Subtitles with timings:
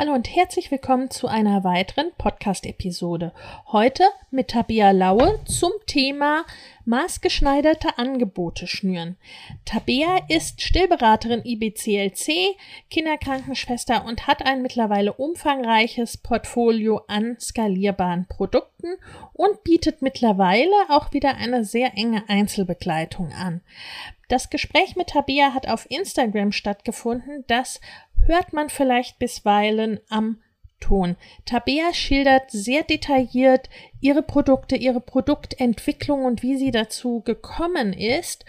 [0.00, 3.32] Hallo und herzlich willkommen zu einer weiteren Podcast-Episode.
[3.72, 6.44] Heute mit Tabea Laue zum Thema
[6.84, 9.16] maßgeschneiderte Angebote schnüren.
[9.64, 12.56] Tabea ist Stillberaterin IBCLC,
[12.90, 18.94] Kinderkrankenschwester und hat ein mittlerweile umfangreiches Portfolio an skalierbaren Produkten
[19.32, 23.62] und bietet mittlerweile auch wieder eine sehr enge Einzelbegleitung an.
[24.28, 27.44] Das Gespräch mit Tabea hat auf Instagram stattgefunden.
[27.46, 27.80] Das
[28.26, 30.38] hört man vielleicht bisweilen am
[30.80, 31.16] Ton.
[31.44, 33.68] Tabea schildert sehr detailliert
[34.00, 38.44] ihre Produkte, ihre Produktentwicklung und wie sie dazu gekommen ist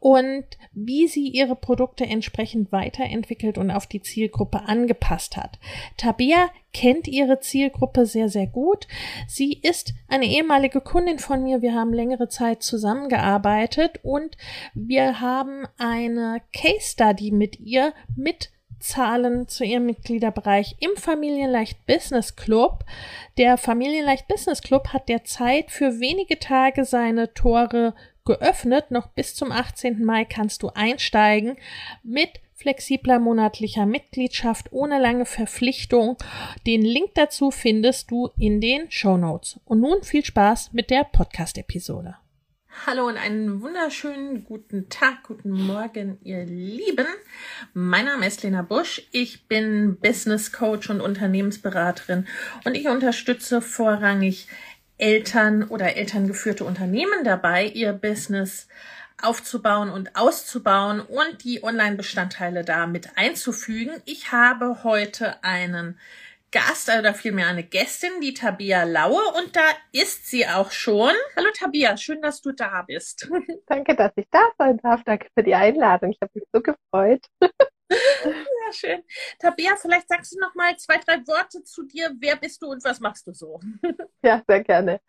[0.00, 5.58] und wie sie ihre Produkte entsprechend weiterentwickelt und auf die Zielgruppe angepasst hat.
[5.98, 8.88] Tabea kennt ihre Zielgruppe sehr, sehr gut.
[9.28, 11.60] Sie ist eine ehemalige Kundin von mir.
[11.60, 14.38] Wir haben längere Zeit zusammengearbeitet und
[14.72, 18.53] wir haben eine Case Study mit ihr mit
[18.84, 22.84] Zahlen zu ihrem Mitgliederbereich im Familienleicht Business Club.
[23.38, 27.94] Der Familienleicht Business Club hat derzeit für wenige Tage seine Tore
[28.26, 28.90] geöffnet.
[28.90, 30.04] Noch bis zum 18.
[30.04, 31.56] Mai kannst du einsteigen
[32.02, 36.16] mit flexibler monatlicher Mitgliedschaft ohne lange Verpflichtung.
[36.66, 39.60] Den Link dazu findest du in den Show Notes.
[39.64, 42.16] Und nun viel Spaß mit der Podcast-Episode.
[42.82, 47.06] Hallo und einen wunderschönen guten Tag, guten Morgen, ihr Lieben.
[47.72, 49.08] Mein Name ist Lena Busch.
[49.10, 52.26] Ich bin Business Coach und Unternehmensberaterin
[52.64, 54.48] und ich unterstütze vorrangig
[54.98, 58.68] Eltern oder elterngeführte Unternehmen dabei, ihr Business
[59.22, 64.02] aufzubauen und auszubauen und die Online-Bestandteile da mit einzufügen.
[64.04, 65.98] Ich habe heute einen
[66.54, 69.20] Gast oder vielmehr eine Gästin, die Tabia Laue.
[69.38, 71.10] Und da ist sie auch schon.
[71.34, 73.28] Hallo Tabia, schön, dass du da bist.
[73.66, 75.02] Danke, dass ich da sein darf.
[75.02, 76.12] Danke für die Einladung.
[76.12, 77.26] Ich habe mich so gefreut.
[77.90, 79.02] Ja, schön.
[79.40, 82.12] Tabia, vielleicht sagst du noch mal zwei, drei Worte zu dir.
[82.20, 83.60] Wer bist du und was machst du so?
[84.22, 85.00] Ja, sehr gerne.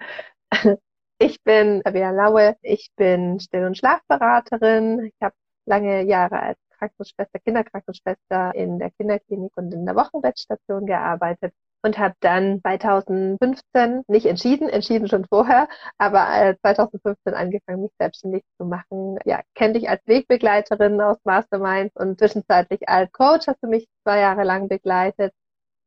[1.19, 2.57] Ich bin Tabia Laue.
[2.63, 5.05] Ich bin Still- und Schlafberaterin.
[5.05, 5.35] Ich habe
[5.66, 11.53] lange Jahre als Krankenschwester, Kinderkrankenschwester in der Kinderklinik und in der Wochenbettstation gearbeitet
[11.86, 15.68] und habe dann 2015 nicht entschieden, entschieden schon vorher,
[16.00, 19.19] aber 2015 äh, angefangen, mich selbstständig zu machen.
[19.24, 24.19] Ja, kenne dich als Wegbegleiterin aus Masterminds und zwischenzeitlich als Coach hast du mich zwei
[24.19, 25.31] Jahre lang begleitet.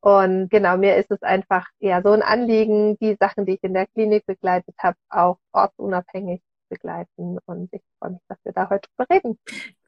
[0.01, 3.75] Und genau, mir ist es einfach ja so ein Anliegen, die Sachen, die ich in
[3.75, 7.39] der Klinik begleitet habe, auch ortsunabhängig begleiten.
[7.47, 9.39] Und ich freue mich, dass wir da heute reden.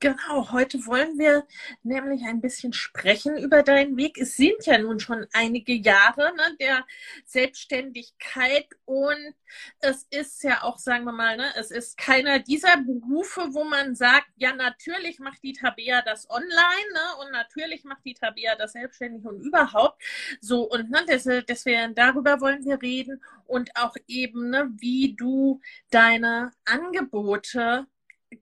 [0.00, 1.46] Genau, heute wollen wir
[1.82, 4.16] nämlich ein bisschen sprechen über deinen Weg.
[4.18, 6.86] Es sind ja nun schon einige Jahre ne, der
[7.26, 9.34] Selbstständigkeit und
[9.80, 13.94] es ist ja auch, sagen wir mal, ne, es ist keiner dieser Berufe, wo man
[13.94, 18.72] sagt, ja, natürlich macht die Tabea das online ne, und natürlich macht die Tabea das
[18.72, 20.02] selbstständig und überhaupt.
[20.40, 21.04] So, und ne,
[21.46, 25.60] deswegen darüber wollen wir reden und auch eben, ne, wie du
[25.90, 27.86] deine Angebote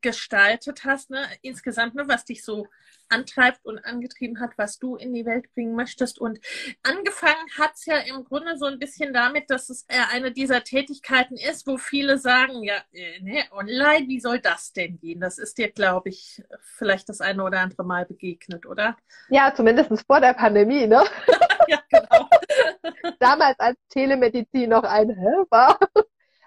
[0.01, 1.27] gestaltet hast, ne?
[1.43, 2.67] insgesamt, ne, was dich so
[3.09, 6.19] antreibt und angetrieben hat, was du in die Welt bringen möchtest.
[6.19, 6.39] Und
[6.83, 11.67] angefangen hat's ja im Grunde so ein bisschen damit, dass es eine dieser Tätigkeiten ist,
[11.67, 15.21] wo viele sagen, ja, äh, ne, online, wie soll das denn gehen?
[15.21, 18.97] Das ist dir, glaube ich, vielleicht das eine oder andere Mal begegnet, oder?
[19.31, 21.03] Ja, zumindest vor der Pandemie, ne?
[21.69, 22.29] ja, genau.
[23.21, 25.09] Damals als Telemedizin noch ein
[25.51, 25.79] war.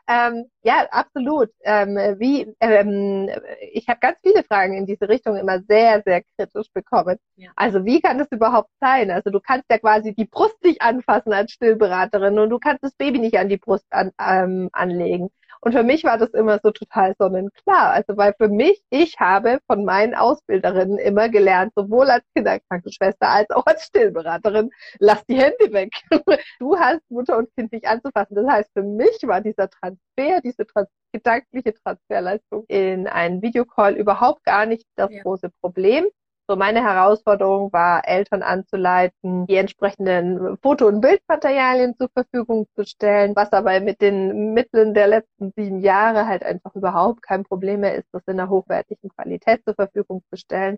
[0.07, 1.49] Ähm, ja, absolut.
[1.63, 3.29] Ähm, wie, ähm,
[3.71, 7.17] ich habe ganz viele Fragen in diese Richtung immer sehr, sehr kritisch bekommen.
[7.35, 7.51] Ja.
[7.55, 9.11] Also wie kann das überhaupt sein?
[9.11, 12.93] Also du kannst ja quasi die Brust nicht anfassen als Stillberaterin und du kannst das
[12.93, 15.29] Baby nicht an die Brust an, ähm, anlegen.
[15.63, 17.91] Und für mich war das immer so total sonnenklar.
[17.91, 23.49] Also weil für mich, ich habe von meinen Ausbilderinnen immer gelernt, sowohl als Kinderkrankenschwester als
[23.51, 25.91] auch als Stillberaterin, lass die Hände weg.
[26.59, 28.35] Du hast Mutter und Kind nicht anzufassen.
[28.35, 34.43] Das heißt, für mich war dieser Transfer, diese Trans gedankliche Transferleistung in einen Videocall überhaupt
[34.43, 35.21] gar nicht das ja.
[35.21, 36.05] große Problem.
[36.51, 43.37] So meine Herausforderung war, Eltern anzuleiten, die entsprechenden Foto- und Bildmaterialien zur Verfügung zu stellen,
[43.37, 47.95] was aber mit den Mitteln der letzten sieben Jahre halt einfach überhaupt kein Problem mehr
[47.95, 50.75] ist, das in einer hochwertigen Qualität zur Verfügung zu stellen.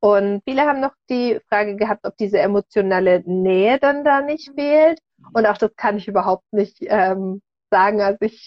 [0.00, 4.98] Und viele haben noch die Frage gehabt, ob diese emotionale Nähe dann da nicht fehlt.
[5.32, 7.40] Und auch das kann ich überhaupt nicht ähm,
[7.70, 8.00] sagen.
[8.00, 8.46] Also ich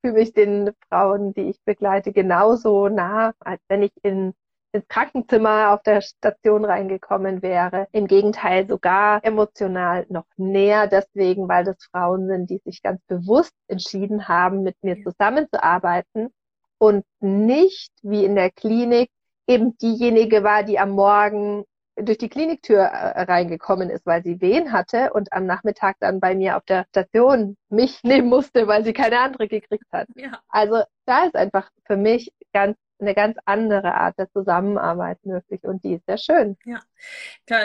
[0.00, 4.32] fühle mich den Frauen, die ich begleite, genauso nah, als wenn ich in
[4.72, 7.88] ins Krankenzimmer auf der Station reingekommen wäre.
[7.92, 13.54] Im Gegenteil, sogar emotional noch näher deswegen, weil das Frauen sind, die sich ganz bewusst
[13.68, 16.30] entschieden haben, mit mir zusammenzuarbeiten
[16.78, 19.10] und nicht wie in der Klinik
[19.46, 21.64] eben diejenige war, die am Morgen
[21.96, 26.34] durch die Kliniktür äh, reingekommen ist, weil sie Wehen hatte und am Nachmittag dann bei
[26.34, 30.08] mir auf der Station mich nehmen musste, weil sie keine andere gekriegt hat.
[30.16, 30.40] Ja.
[30.48, 35.84] Also da ist einfach für mich ganz eine ganz andere Art der Zusammenarbeit möglich und
[35.84, 36.56] die ist sehr schön.
[36.64, 36.80] Ja,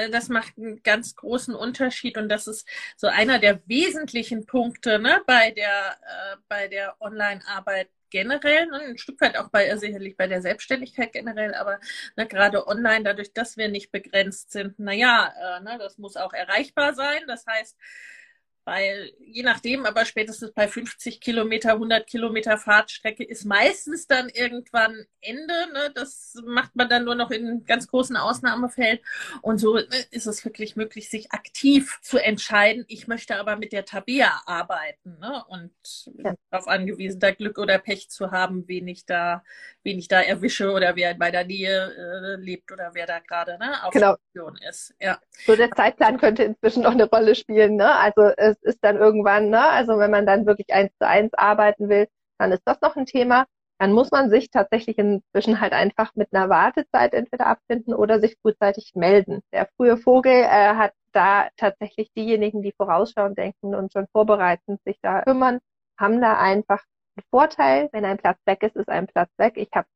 [0.09, 2.67] das macht einen ganz großen Unterschied und das ist
[2.97, 8.97] so einer der wesentlichen Punkte ne, bei der, äh, bei der Online-Arbeit generell, ne, ein
[8.97, 11.79] Stück weit auch bei sicherlich bei der Selbstständigkeit generell, aber
[12.15, 16.33] ne, gerade online, dadurch, dass wir nicht begrenzt sind, naja, äh, ne, das muss auch
[16.33, 17.21] erreichbar sein.
[17.27, 17.77] Das heißt,
[18.67, 25.05] weil je nachdem, aber spätestens bei 50 Kilometer, 100 Kilometer Fahrtstrecke ist meistens dann irgendwann
[25.21, 25.53] Ende.
[25.71, 25.91] Ne?
[25.95, 28.99] Das macht man dann nur noch in ganz großen Ausnahmefällen.
[29.41, 32.83] Und so ne, ist es wirklich möglich, sich aktiv zu entscheiden.
[32.89, 35.45] Ich möchte aber mit der Tabea arbeiten ne?
[35.47, 35.71] und
[36.17, 36.35] ja.
[36.51, 39.45] darauf angewiesen, da Glück oder Pech zu haben, wen ich da,
[39.83, 43.57] wen ich da erwische oder wer in meiner Nähe äh, lebt oder wer da gerade
[43.59, 44.15] ne, auf genau.
[44.15, 44.93] Station ist.
[44.99, 45.21] Ja.
[45.45, 47.77] So der Zeitplan könnte inzwischen noch eine Rolle spielen.
[47.77, 47.95] Ne?
[47.95, 51.33] Also es das ist dann irgendwann, ne, also wenn man dann wirklich eins zu eins
[51.33, 52.07] arbeiten will,
[52.39, 53.45] dann ist das noch ein Thema.
[53.79, 58.35] Dann muss man sich tatsächlich inzwischen halt einfach mit einer Wartezeit entweder abfinden oder sich
[58.41, 59.41] frühzeitig melden.
[59.53, 64.97] Der frühe Vogel äh, hat da tatsächlich diejenigen, die vorausschauend denken und schon vorbereitend sich
[65.01, 65.59] da kümmern,
[65.99, 66.83] haben da einfach
[67.15, 67.89] einen Vorteil.
[67.91, 69.53] Wenn ein Platz weg ist, ist ein Platz weg.
[69.57, 69.87] Ich habe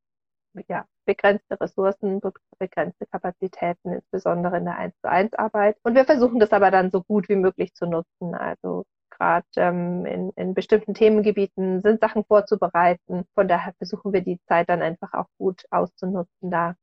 [0.67, 2.21] ja, begrenzte Ressourcen,
[2.59, 5.77] begrenzte Kapazitäten, insbesondere in der 1 zu 1 Arbeit.
[5.83, 8.35] Und wir versuchen das aber dann so gut wie möglich zu nutzen.
[8.35, 13.25] Also gerade ähm, in, in bestimmten Themengebieten sind Sachen vorzubereiten.
[13.35, 16.51] Von daher versuchen wir die Zeit dann einfach auch gut auszunutzen.
[16.51, 16.75] Da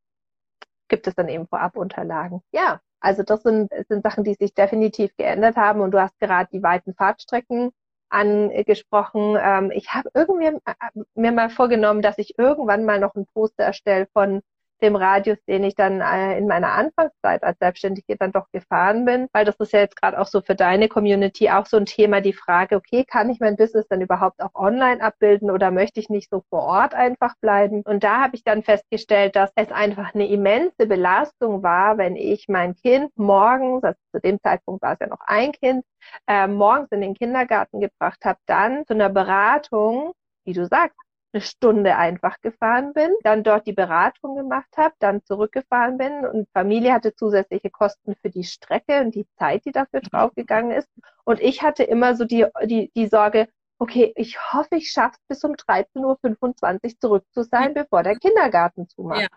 [0.89, 2.41] gibt es dann eben Vorabunterlagen.
[2.53, 5.81] Ja, also das sind, sind Sachen, die sich definitiv geändert haben.
[5.81, 7.73] Und du hast gerade die weiten Fahrtstrecken
[8.11, 9.37] angesprochen.
[9.41, 13.65] Ähm, ich habe irgendwie äh, mir mal vorgenommen, dass ich irgendwann mal noch ein Poster
[13.65, 14.43] erstelle von
[14.83, 19.29] dem Radius, den ich dann äh, in meiner Anfangszeit als Selbstständige dann doch gefahren bin,
[19.33, 22.21] weil das ist ja jetzt gerade auch so für deine Community auch so ein Thema,
[22.21, 26.09] die Frage, okay, kann ich mein Business dann überhaupt auch online abbilden oder möchte ich
[26.09, 27.83] nicht so vor Ort einfach bleiben?
[27.83, 32.47] Und da habe ich dann festgestellt, dass es einfach eine immense Belastung war, wenn ich
[32.49, 35.85] mein Kind morgens, also zu dem Zeitpunkt war es ja noch ein Kind,
[36.27, 40.13] äh, morgens in den Kindergarten gebracht habe, dann zu einer Beratung,
[40.45, 40.97] wie du sagst,
[41.33, 46.49] eine Stunde einfach gefahren bin, dann dort die Beratung gemacht habe, dann zurückgefahren bin und
[46.53, 50.89] Familie hatte zusätzliche Kosten für die Strecke und die Zeit, die dafür draufgegangen ist.
[51.25, 53.49] Und ich hatte immer so die, die, die Sorge,
[53.79, 58.17] okay, ich hoffe, ich schaffe es bis um 13.25 Uhr zurück zu sein, bevor der
[58.17, 59.23] Kindergarten zumacht.
[59.23, 59.29] Ja.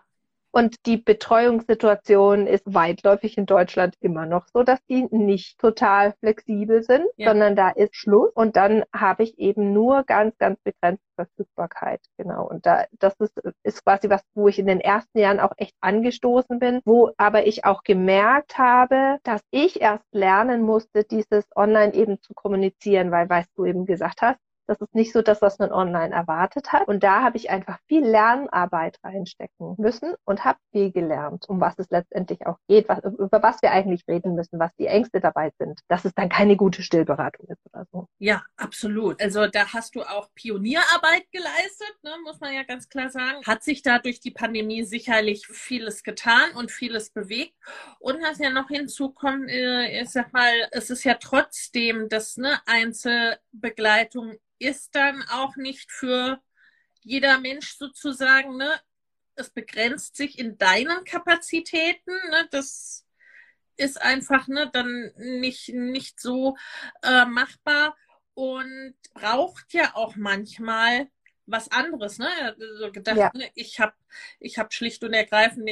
[0.54, 6.82] Und die Betreuungssituation ist weitläufig in Deutschland immer noch so, dass die nicht total flexibel
[6.82, 7.30] sind, ja.
[7.30, 8.30] sondern da ist Schluss.
[8.34, 12.00] Und dann habe ich eben nur ganz, ganz begrenzte Verfügbarkeit.
[12.18, 12.46] Genau.
[12.46, 13.32] Und da, das ist,
[13.62, 17.46] ist quasi was, wo ich in den ersten Jahren auch echt angestoßen bin, wo aber
[17.46, 23.28] ich auch gemerkt habe, dass ich erst lernen musste, dieses online eben zu kommunizieren, weil,
[23.28, 24.38] weißt du eben gesagt hast,
[24.72, 26.88] das ist nicht so das, was man online erwartet hat.
[26.88, 31.74] Und da habe ich einfach viel Lernarbeit reinstecken müssen und habe viel gelernt, um was
[31.76, 35.52] es letztendlich auch geht, was, über was wir eigentlich reden müssen, was die Ängste dabei
[35.58, 38.06] sind, dass es dann keine gute Stillberatung ist oder so.
[38.18, 39.20] Ja, absolut.
[39.20, 43.44] Also da hast du auch Pionierarbeit geleistet, ne, muss man ja ganz klar sagen.
[43.46, 47.54] Hat sich da durch die Pandemie sicherlich vieles getan und vieles bewegt.
[47.98, 52.58] Und was ja noch hinzukommt, äh, ich sag mal, es ist ja trotzdem das ne,
[52.64, 56.40] Einzelbegleitung ist dann auch nicht für
[57.00, 58.80] jeder Mensch sozusagen, ne?
[59.34, 62.48] Es begrenzt sich in deinen Kapazitäten, ne?
[62.50, 63.06] Das
[63.76, 66.56] ist einfach ne, dann nicht, nicht so
[67.02, 67.96] äh, machbar
[68.34, 71.08] und braucht ja auch manchmal
[71.46, 72.18] was anderes.
[72.18, 72.28] Ne?
[72.58, 73.30] Also gedacht, ja.
[73.34, 73.94] ne, ich habe
[74.38, 75.68] ich hab schlicht und ergreifend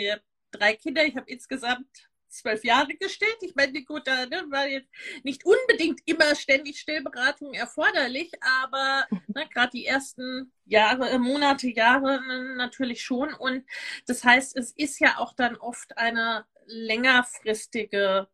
[0.50, 3.36] drei Kinder, ich habe insgesamt zwölf Jahre gestellt.
[3.42, 4.90] Ich meine, gut, da ne, war jetzt
[5.22, 8.32] nicht unbedingt immer ständig Stillberatung erforderlich,
[8.62, 12.20] aber ne, gerade die ersten Jahre, äh, Monate, Jahre
[12.56, 13.32] natürlich schon.
[13.34, 13.64] Und
[14.06, 18.28] das heißt, es ist ja auch dann oft eine längerfristige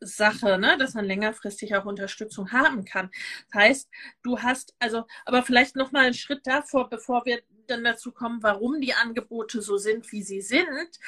[0.00, 3.10] Sache, ne, dass man längerfristig auch Unterstützung haben kann.
[3.50, 3.90] Das heißt,
[4.22, 8.42] du hast also, aber vielleicht noch mal einen Schritt davor, bevor wir dann dazu kommen,
[8.42, 10.98] warum die Angebote so sind, wie sie sind.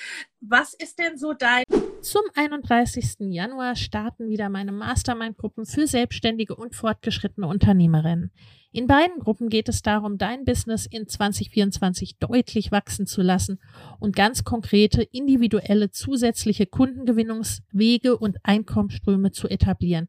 [0.40, 1.64] Was ist denn so dein...
[2.00, 3.16] Zum 31.
[3.20, 8.30] Januar starten wieder meine Mastermind-Gruppen für selbstständige und fortgeschrittene Unternehmerinnen.
[8.72, 13.58] In beiden Gruppen geht es darum, dein Business in 2024 deutlich wachsen zu lassen
[14.00, 20.08] und ganz konkrete individuelle zusätzliche Kundengewinnungswege und Einkommensströme zu etablieren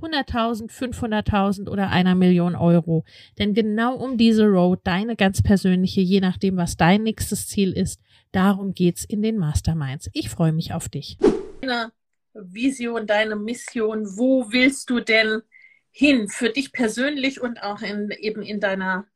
[0.00, 3.04] 100.000, 500.000 oder einer Million Euro.
[3.38, 8.00] Denn genau um diese Road, deine ganz persönliche, je nachdem, was dein nächstes Ziel ist,
[8.32, 10.08] darum geht's in den Masterminds.
[10.12, 11.18] Ich freue mich auf dich.
[11.60, 11.92] Deine
[12.34, 15.42] Vision, deine Mission, wo willst du denn
[15.90, 19.06] hin für dich persönlich und auch in, eben in deiner,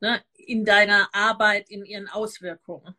[0.00, 2.94] ne, in deiner Arbeit, in ihren Auswirkungen?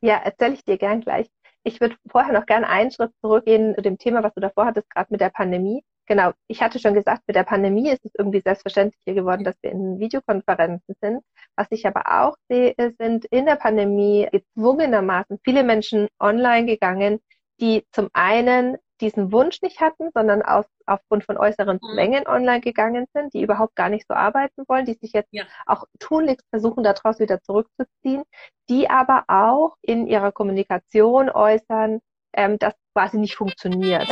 [0.00, 1.30] Ja, erzähle ich dir gern gleich.
[1.62, 4.90] Ich würde vorher noch gerne einen Schritt zurückgehen zu dem Thema, was du davor hattest,
[4.90, 8.40] gerade mit der Pandemie genau, ich hatte schon gesagt, mit der Pandemie ist es irgendwie
[8.40, 11.22] selbstverständlicher geworden, dass wir in Videokonferenzen sind.
[11.56, 17.20] Was ich aber auch sehe, sind in der Pandemie gezwungenermaßen viele Menschen online gegangen,
[17.60, 21.94] die zum einen diesen Wunsch nicht hatten, sondern auf, aufgrund von äußeren mhm.
[21.94, 25.44] Zwängen online gegangen sind, die überhaupt gar nicht so arbeiten wollen, die sich jetzt ja.
[25.66, 28.22] auch tunlichst versuchen, daraus wieder zurückzuziehen,
[28.68, 32.00] die aber auch in ihrer Kommunikation äußern,
[32.34, 34.08] ähm, dass quasi nicht funktioniert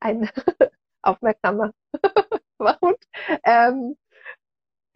[0.00, 0.28] ein
[1.02, 1.72] aufmerksamer
[2.82, 2.98] Hund,
[3.44, 3.96] ähm,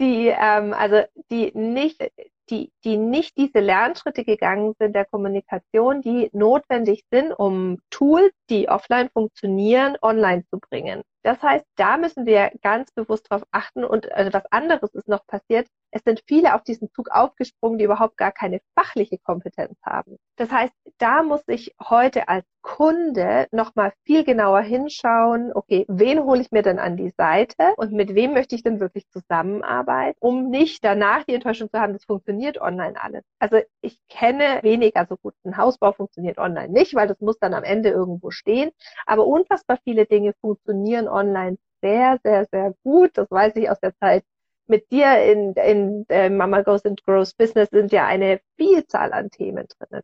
[0.00, 2.02] die, ähm, also die nicht,
[2.49, 8.68] die, die nicht diese Lernschritte gegangen sind der Kommunikation, die notwendig sind, um Tools, die
[8.68, 11.02] offline funktionieren, online zu bringen.
[11.23, 15.26] Das heißt, da müssen wir ganz bewusst drauf achten und also was anderes ist noch
[15.26, 15.68] passiert.
[15.90, 20.16] Es sind viele auf diesen Zug aufgesprungen, die überhaupt gar keine fachliche Kompetenz haben.
[20.37, 26.40] Das heißt, da muss ich heute als Kunde nochmal viel genauer hinschauen, okay, wen hole
[26.40, 30.50] ich mir denn an die Seite und mit wem möchte ich denn wirklich zusammenarbeiten, um
[30.50, 33.25] nicht danach die Enttäuschung zu haben, das funktioniert online alles.
[33.38, 35.35] Also ich kenne weniger so gut.
[35.44, 38.70] Ein Hausbau funktioniert online nicht, weil das muss dann am Ende irgendwo stehen.
[39.06, 43.11] Aber unfassbar viele Dinge funktionieren online sehr, sehr, sehr gut.
[43.14, 44.25] Das weiß ich aus der Zeit
[44.70, 49.30] mit dir in, in äh, Mama Goes and Grows Business sind ja eine Vielzahl an
[49.30, 50.02] Themen drinnen.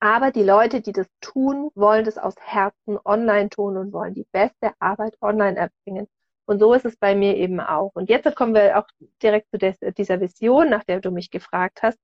[0.00, 4.26] Aber die Leute, die das tun, wollen das aus Herzen online tun und wollen die
[4.32, 6.08] beste Arbeit online erbringen.
[6.46, 7.92] Und so ist es bei mir eben auch.
[7.94, 8.86] Und jetzt kommen wir auch
[9.22, 11.98] direkt zu des, dieser Vision, nach der du mich gefragt hast.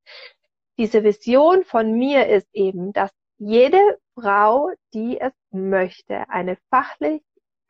[0.79, 7.23] Diese Vision von mir ist eben, dass jede Frau, die es möchte, eine fachlich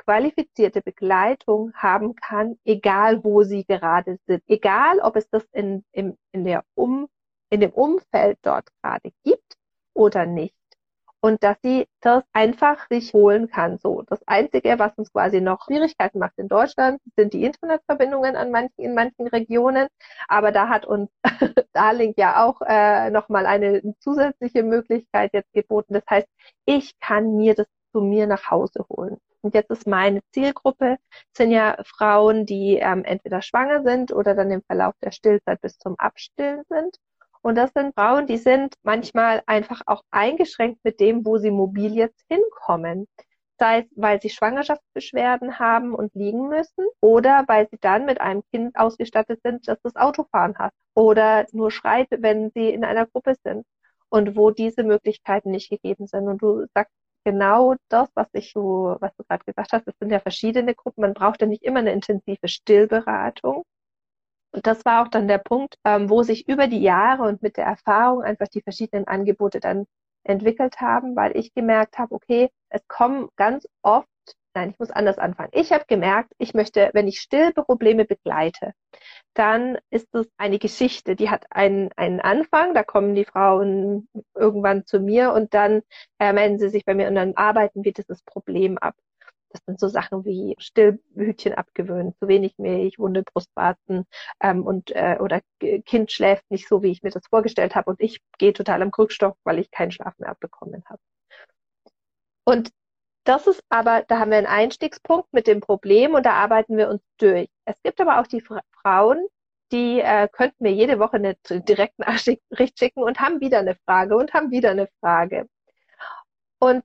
[0.09, 4.43] qualifizierte Begleitung haben kann, egal wo sie gerade sind.
[4.47, 7.09] Egal, ob es das in, in, in, der um,
[7.51, 9.59] in dem Umfeld dort gerade gibt
[9.93, 10.55] oder nicht.
[11.21, 13.77] Und dass sie das einfach sich holen kann.
[13.77, 18.51] So, das Einzige, was uns quasi noch Schwierigkeiten macht in Deutschland, sind die Internetverbindungen an
[18.51, 19.89] manchen, in manchen Regionen.
[20.27, 21.11] Aber da hat uns
[21.75, 25.93] Darlink ja auch äh, nochmal eine zusätzliche Möglichkeit jetzt geboten.
[25.93, 26.29] Das heißt,
[26.65, 29.19] ich kann mir das zu mir nach Hause holen.
[29.43, 30.99] Und jetzt ist meine Zielgruppe,
[31.37, 35.79] sind ja Frauen, die ähm, entweder schwanger sind oder dann im Verlauf der Stillzeit bis
[35.79, 36.99] zum Abstillen sind.
[37.43, 41.95] Und das sind Frauen, die sind manchmal einfach auch eingeschränkt mit dem, wo sie mobil
[41.95, 43.07] jetzt hinkommen.
[43.61, 48.43] Sei es, weil sie Schwangerschaftsbeschwerden haben und liegen müssen oder weil sie dann mit einem
[48.53, 53.35] Kind ausgestattet sind, das das Autofahren hat oder nur schreit, wenn sie in einer Gruppe
[53.45, 53.67] sind
[54.11, 56.29] und wo diese Möglichkeiten nicht gegeben sind.
[56.29, 56.95] Und du sagst
[57.29, 59.87] genau das, was ich so, was du gerade gesagt hast.
[59.87, 61.03] Es sind ja verschiedene Gruppen.
[61.03, 63.65] Man braucht ja nicht immer eine intensive Stillberatung.
[64.53, 67.59] Und das war auch dann der Punkt, ähm, wo sich über die Jahre und mit
[67.59, 69.85] der Erfahrung einfach die verschiedenen Angebote dann
[70.25, 74.09] entwickelt haben, weil ich gemerkt habe, okay, es kommen ganz oft
[74.59, 75.51] Nein, ich muss anders anfangen.
[75.53, 78.73] Ich habe gemerkt, ich möchte, wenn ich Stillprobleme begleite,
[79.35, 84.85] dann ist es eine Geschichte, die hat einen, einen Anfang, da kommen die Frauen irgendwann
[84.85, 85.83] zu mir und dann
[86.19, 88.97] äh, melden sie sich bei mir und dann arbeiten wir dieses Problem ab.
[89.51, 94.07] Das sind so Sachen wie Stillhütchen abgewöhnen, zu wenig Milch, wunde Brustwarzen
[94.43, 95.41] ähm, und äh, oder
[95.85, 98.91] Kind schläft nicht so, wie ich mir das vorgestellt habe und ich gehe total am
[98.91, 101.01] Krückstock, weil ich keinen Schlaf mehr abbekommen habe.
[102.45, 102.71] Und
[103.29, 106.89] das ist aber, da haben wir einen Einstiegspunkt mit dem Problem und da arbeiten wir
[106.89, 107.49] uns durch.
[107.67, 108.43] Es gibt aber auch die
[108.83, 109.27] Frauen,
[109.71, 114.17] die äh, könnten mir jede Woche eine direkten Nachricht schicken und haben wieder eine Frage
[114.17, 115.47] und haben wieder eine Frage.
[116.59, 116.83] Und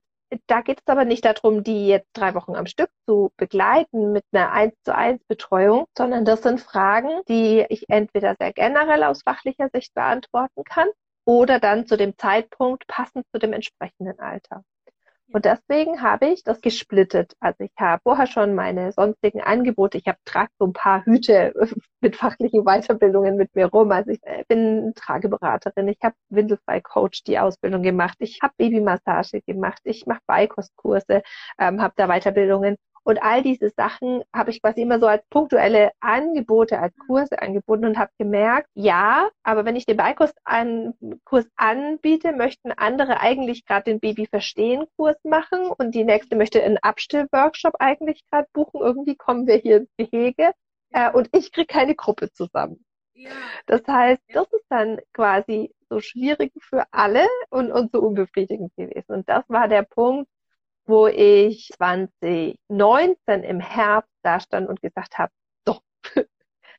[0.48, 4.26] da geht es aber nicht darum, die jetzt drei Wochen am Stück zu begleiten mit
[4.34, 9.24] einer 1 zu 1 Betreuung, sondern das sind Fragen, die ich entweder sehr generell aus
[9.24, 10.90] fachlicher Sicht beantworten kann
[11.26, 14.64] oder dann zu dem Zeitpunkt passend zu dem entsprechenden Alter.
[15.34, 17.34] Und deswegen habe ich das gesplittet.
[17.40, 19.98] Also ich habe vorher schon meine sonstigen Angebote.
[19.98, 21.54] Ich habe trage so ein paar Hüte
[22.02, 23.92] mit fachlichen Weiterbildungen mit mir rum.
[23.92, 25.88] Also ich äh, bin Trageberaterin.
[25.88, 28.16] Ich habe Windelfrei Coach die Ausbildung gemacht.
[28.20, 29.82] Ich habe Babymassage gemacht.
[29.86, 31.24] Ich mache Beikostkurse,
[31.58, 32.78] ähm, habe da Weiterbildungen.
[33.04, 37.86] Und all diese Sachen habe ich quasi immer so als punktuelle Angebote, als Kurse angeboten
[37.86, 40.94] und habe gemerkt, ja, aber wenn ich den Beikurs an,
[41.26, 46.64] Kurs anbiete, möchten andere eigentlich gerade den Baby verstehen Kurs machen und die nächste möchte
[46.64, 48.80] einen Abstillworkshop eigentlich gerade buchen.
[48.82, 50.52] Irgendwie kommen wir hier ins Gehege
[50.92, 52.86] äh, und ich kriege keine Gruppe zusammen.
[53.14, 53.32] Ja.
[53.68, 59.12] Das heißt, das ist dann quasi so schwierig für alle und, und so unbefriedigend gewesen.
[59.12, 60.30] Und das war der Punkt,
[60.86, 65.32] wo ich 2019 im Herbst da stand und gesagt habe,
[65.66, 65.80] so,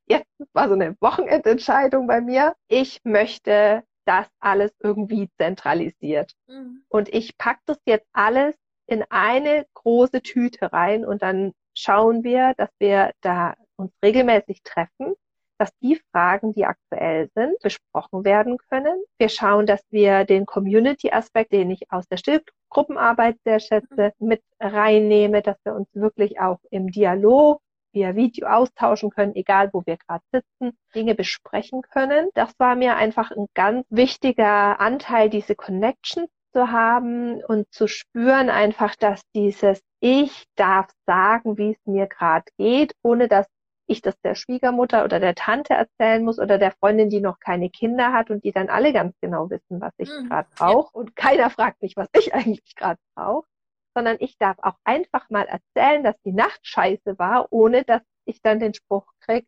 [0.06, 2.54] jetzt war so eine Wochenendentscheidung bei mir.
[2.68, 6.32] Ich möchte das alles irgendwie zentralisiert.
[6.46, 6.84] Mhm.
[6.88, 8.54] Und ich pack das jetzt alles
[8.86, 15.14] in eine große Tüte rein und dann schauen wir, dass wir da uns regelmäßig treffen
[15.58, 19.02] dass die Fragen, die aktuell sind, besprochen werden können.
[19.18, 25.42] Wir schauen, dass wir den Community-Aspekt, den ich aus der Stillgruppenarbeit sehr schätze, mit reinnehme,
[25.42, 27.60] dass wir uns wirklich auch im Dialog
[27.92, 32.28] via Video austauschen können, egal wo wir gerade sitzen, Dinge besprechen können.
[32.34, 38.50] Das war mir einfach ein ganz wichtiger Anteil, diese Connection zu haben und zu spüren
[38.50, 43.46] einfach, dass dieses Ich darf sagen, wie es mir gerade geht, ohne dass
[43.86, 47.70] ich das der Schwiegermutter oder der Tante erzählen muss oder der Freundin, die noch keine
[47.70, 50.28] Kinder hat und die dann alle ganz genau wissen, was ich mhm.
[50.28, 50.96] gerade brauche.
[50.96, 53.46] Und keiner fragt mich, was ich eigentlich gerade brauche,
[53.94, 58.40] sondern ich darf auch einfach mal erzählen, dass die Nacht scheiße war, ohne dass ich
[58.42, 59.46] dann den Spruch krieg,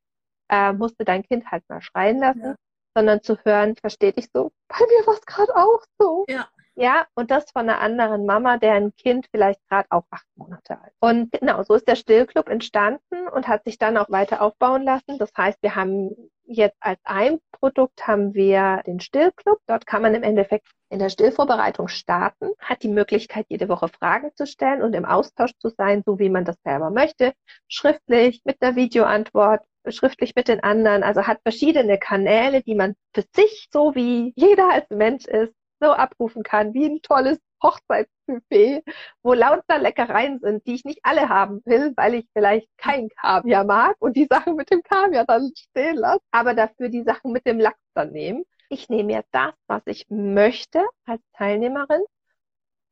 [0.51, 2.55] äh, musste dein Kind halt mal schreien lassen, ja.
[2.95, 6.25] sondern zu hören, versteht ich so, bei mir war es gerade auch so.
[6.29, 6.49] Ja.
[6.79, 10.93] Ja, und das von einer anderen Mama, deren Kind vielleicht gerade auch acht Monate alt.
[11.01, 15.19] Und genau, so ist der Stillclub entstanden und hat sich dann auch weiter aufbauen lassen.
[15.19, 16.15] Das heißt, wir haben
[16.45, 19.59] jetzt als ein Produkt haben wir den Stillclub.
[19.67, 24.31] Dort kann man im Endeffekt in der Stillvorbereitung starten, hat die Möglichkeit, jede Woche Fragen
[24.35, 27.33] zu stellen und im Austausch zu sein, so wie man das selber möchte.
[27.69, 31.03] Schriftlich, mit einer Videoantwort, schriftlich mit den anderen.
[31.03, 35.55] Also hat verschiedene Kanäle, die man für sich, so wie jeder als Mensch ist,
[35.87, 38.83] so abrufen kann, wie ein tolles Hochzeitsbuffet,
[39.23, 43.65] wo lauter Leckereien sind, die ich nicht alle haben will, weil ich vielleicht kein Kaviar
[43.65, 47.47] mag und die Sachen mit dem Kaviar dann stehen lasse, aber dafür die Sachen mit
[47.47, 48.45] dem Lachs dann nehmen.
[48.69, 52.03] Ich nehme jetzt das, was ich möchte als Teilnehmerin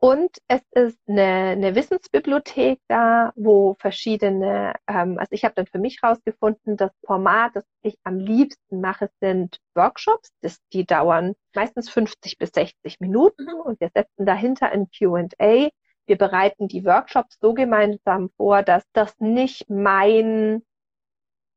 [0.05, 5.79] und es ist eine, eine Wissensbibliothek da, wo verschiedene, ähm, also ich habe dann für
[5.79, 10.31] mich rausgefunden, das Format, das ich am liebsten mache, sind Workshops.
[10.43, 13.61] Das, die dauern meistens 50 bis 60 Minuten mhm.
[13.65, 15.71] und wir setzen dahinter ein QA.
[16.07, 20.65] Wir bereiten die Workshops so gemeinsam vor, dass das nicht mein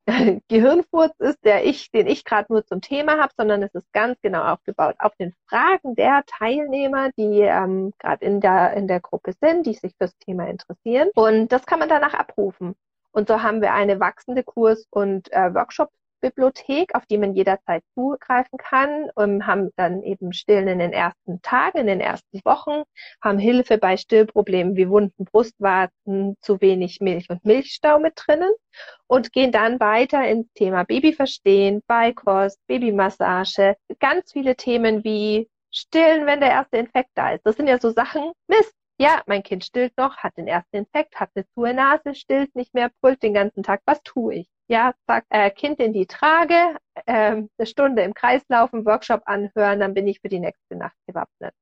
[0.48, 4.18] Gehirnfurz ist, der ich, den ich gerade nur zum Thema habe, sondern es ist ganz
[4.22, 9.34] genau aufgebaut auf den Fragen der Teilnehmer, die ähm, gerade in der in der Gruppe
[9.42, 11.10] sind, die sich fürs Thema interessieren.
[11.16, 12.76] Und das kann man danach abrufen.
[13.12, 15.90] Und so haben wir eine wachsende Kurs- und äh, Workshop
[16.22, 21.42] Bibliothek, auf die man jederzeit zugreifen kann, und haben dann eben Stillen in den ersten
[21.42, 22.84] Tagen, in den ersten Wochen,
[23.22, 28.52] haben Hilfe bei Stillproblemen wie Wunden, Brustwarzen, zu wenig Milch und Milchstau mit drinnen
[29.08, 36.40] und gehen dann weiter ins Thema Babyverstehen, Beikost, Babymassage, ganz viele Themen wie Stillen, wenn
[36.40, 37.46] der erste Infekt da ist.
[37.46, 41.20] Das sind ja so Sachen, Mist, ja, mein Kind stillt noch, hat den ersten Infekt,
[41.20, 43.82] hat eine zu Nase, stillt nicht mehr, brüllt den ganzen Tag.
[43.86, 44.50] Was tue ich?
[44.68, 49.80] Ja, zack, äh, Kind in die Trage, äh, eine Stunde im Kreis laufen, Workshop anhören,
[49.80, 51.54] dann bin ich für die nächste Nacht gewappnet.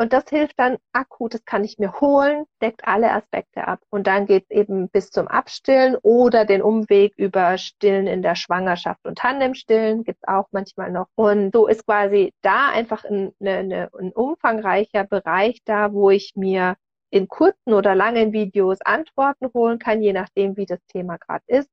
[0.00, 3.80] Und das hilft dann akut, das kann ich mir holen, deckt alle Aspekte ab.
[3.90, 9.04] Und dann geht's eben bis zum Abstillen oder den Umweg über Stillen in der Schwangerschaft
[9.04, 11.08] und Tandemstillen gibt's auch manchmal noch.
[11.16, 16.76] Und so ist quasi da einfach ein, eine, ein umfangreicher Bereich da, wo ich mir
[17.10, 21.68] in kurzen oder langen Videos Antworten holen kann, je nachdem, wie das Thema gerade ist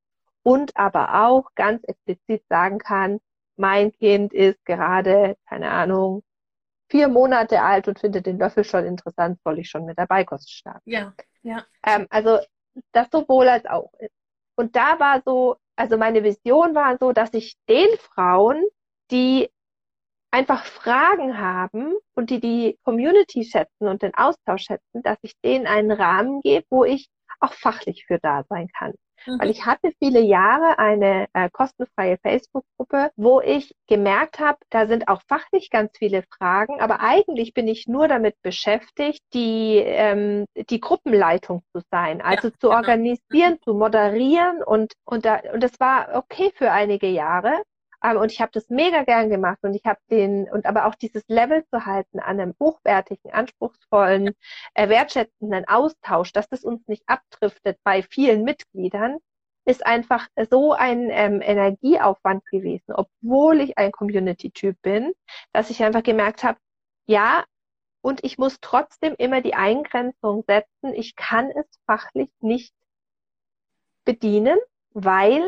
[0.45, 3.19] und aber auch ganz explizit sagen kann,
[3.57, 6.23] mein Kind ist gerade, keine Ahnung,
[6.89, 10.51] vier Monate alt und findet den Löffel schon interessant, soll ich schon mit der Beikost
[10.51, 10.87] starten.
[10.89, 11.65] Ja, ja.
[11.83, 12.39] Ähm, also
[12.91, 13.91] das sowohl als auch.
[14.55, 18.63] Und da war so, also meine Vision war so, dass ich den Frauen,
[19.09, 19.49] die
[20.29, 25.65] einfach Fragen haben und die die Community schätzen und den Austausch schätzen, dass ich denen
[25.65, 28.93] einen Rahmen gebe, wo ich auch fachlich für da sein kann.
[29.25, 29.39] Mhm.
[29.39, 35.07] Weil ich hatte viele Jahre eine äh, kostenfreie Facebook-Gruppe, wo ich gemerkt habe, da sind
[35.07, 40.79] auch fachlich ganz viele Fragen, aber eigentlich bin ich nur damit beschäftigt, die, ähm, die
[40.79, 42.75] Gruppenleitung zu sein, also ja, zu genau.
[42.75, 47.61] organisieren, zu moderieren und, und, da, und das war okay für einige Jahre.
[48.05, 50.95] Ähm, und ich habe das mega gern gemacht und ich habe den, und aber auch
[50.95, 54.35] dieses Level zu halten an einem hochwertigen, anspruchsvollen,
[54.75, 59.17] äh, wertschätzenden Austausch, dass das uns nicht abdriftet bei vielen Mitgliedern,
[59.65, 65.13] ist einfach so ein ähm, Energieaufwand gewesen, obwohl ich ein Community-Typ bin,
[65.53, 66.59] dass ich einfach gemerkt habe,
[67.07, 67.43] ja,
[68.01, 72.75] und ich muss trotzdem immer die Eingrenzung setzen, ich kann es fachlich nicht
[74.03, 74.59] bedienen,
[74.91, 75.43] weil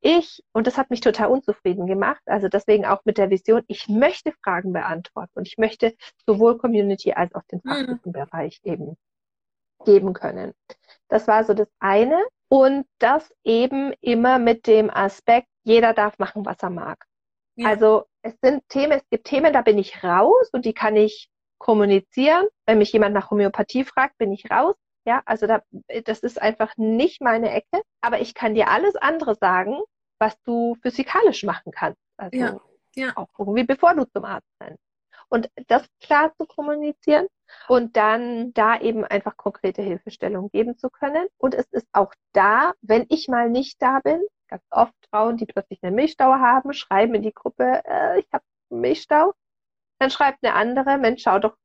[0.00, 3.88] ich, und das hat mich total unzufrieden gemacht, also deswegen auch mit der Vision, ich
[3.88, 5.94] möchte Fragen beantworten und ich möchte
[6.26, 7.70] sowohl Community als auch den mhm.
[7.70, 8.12] fachlichen.
[8.12, 8.96] Bereich eben
[9.84, 10.54] geben können.
[11.08, 12.18] Das war so das eine.
[12.50, 17.04] Und das eben immer mit dem Aspekt, jeder darf machen, was er mag.
[17.56, 17.68] Ja.
[17.68, 21.28] Also es sind Themen, es gibt Themen, da bin ich raus und die kann ich
[21.58, 22.46] kommunizieren.
[22.64, 24.76] Wenn mich jemand nach Homöopathie fragt, bin ich raus.
[25.08, 25.62] Ja, also da,
[26.04, 27.80] das ist einfach nicht meine Ecke.
[28.02, 29.80] Aber ich kann dir alles andere sagen,
[30.18, 31.98] was du physikalisch machen kannst.
[32.18, 32.60] Also ja,
[32.94, 33.16] ja.
[33.16, 34.82] auch irgendwie bevor du zum Arzt rennst.
[35.30, 37.26] Und das klar zu kommunizieren
[37.68, 41.26] und dann da eben einfach konkrete Hilfestellung geben zu können.
[41.38, 45.46] Und es ist auch da, wenn ich mal nicht da bin, ganz oft Frauen, die
[45.46, 49.32] plötzlich einen Milchstau haben, schreiben in die Gruppe, äh, ich habe Milchstau.
[50.00, 51.56] Dann schreibt eine andere, Mensch, schau doch,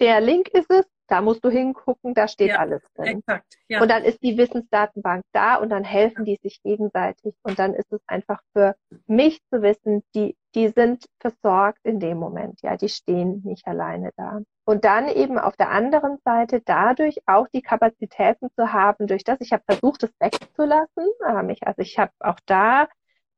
[0.00, 3.18] der Link ist es, da musst du hingucken, da steht ja, alles drin.
[3.18, 3.82] Exakt, ja.
[3.82, 7.34] Und dann ist die Wissensdatenbank da und dann helfen die sich gegenseitig.
[7.42, 8.74] Und dann ist es einfach für
[9.06, 12.60] mich zu wissen, die, die sind versorgt in dem Moment.
[12.62, 14.40] Ja, die stehen nicht alleine da.
[14.64, 19.40] Und dann eben auf der anderen Seite dadurch auch die Kapazitäten zu haben, durch das
[19.40, 21.06] ich habe versucht, es wegzulassen.
[21.20, 22.88] Also ich habe auch da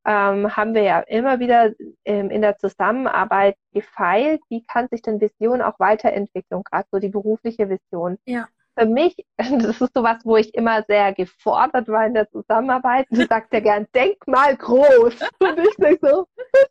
[0.07, 1.73] ähm, haben wir ja immer wieder
[2.05, 7.09] ähm, in der Zusammenarbeit gefeilt, wie kann sich denn Vision auch weiterentwickeln, gerade so die
[7.09, 8.16] berufliche Vision.
[8.25, 8.47] Ja.
[8.79, 13.07] Für mich, das ist sowas, wo ich immer sehr gefordert war in der Zusammenarbeit.
[13.11, 15.14] Du sagst ja gern, denk mal groß.
[15.40, 16.27] Und ich denke so,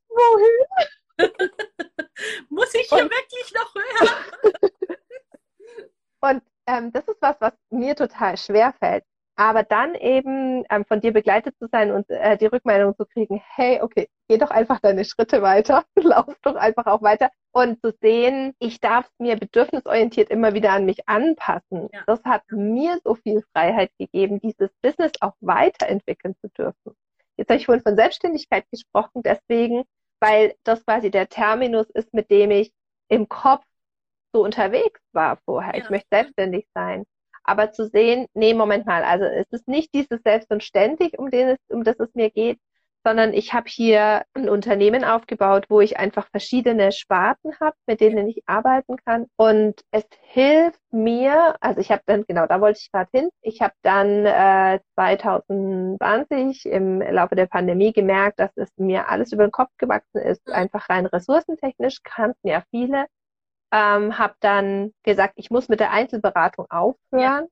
[0.08, 0.67] wohin?
[2.50, 4.71] Muss ich hier und, wirklich noch hören?
[6.21, 9.06] und ähm, das ist was, was mir total schwer fällt.
[9.38, 13.41] Aber dann eben ähm, von dir begleitet zu sein und äh, die Rückmeldung zu kriegen,
[13.56, 17.93] hey, okay, geh doch einfach deine Schritte weiter, lauf doch einfach auch weiter und zu
[18.02, 21.89] sehen, ich darf mir bedürfnisorientiert immer wieder an mich anpassen.
[21.91, 22.04] Ja.
[22.08, 26.95] Das hat mir so viel Freiheit gegeben, dieses Business auch weiterentwickeln zu dürfen.
[27.38, 29.84] Jetzt habe ich vorhin von Selbstständigkeit gesprochen, deswegen,
[30.21, 32.71] weil das quasi der Terminus ist, mit dem ich
[33.10, 33.63] im Kopf
[34.34, 35.76] so unterwegs war vorher.
[35.76, 35.84] Ja.
[35.84, 37.06] Ich möchte selbstständig sein.
[37.45, 41.29] Aber zu sehen, nee, Moment mal, also es ist nicht dieses Selbst und ständig, um,
[41.29, 42.60] den es, um das es mir geht,
[43.05, 48.27] sondern ich habe hier ein Unternehmen aufgebaut, wo ich einfach verschiedene Sparten habe, mit denen
[48.27, 49.27] ich arbeiten kann.
[49.38, 53.62] Und es hilft mir, also ich habe dann, genau, da wollte ich gerade hin, ich
[53.62, 59.51] habe dann äh, 2020 im Laufe der Pandemie gemerkt, dass es mir alles über den
[59.51, 63.05] Kopf gewachsen ist, einfach rein ressourcentechnisch, kannten ja viele
[63.71, 67.47] ähm, habe dann gesagt, ich muss mit der Einzelberatung aufhören,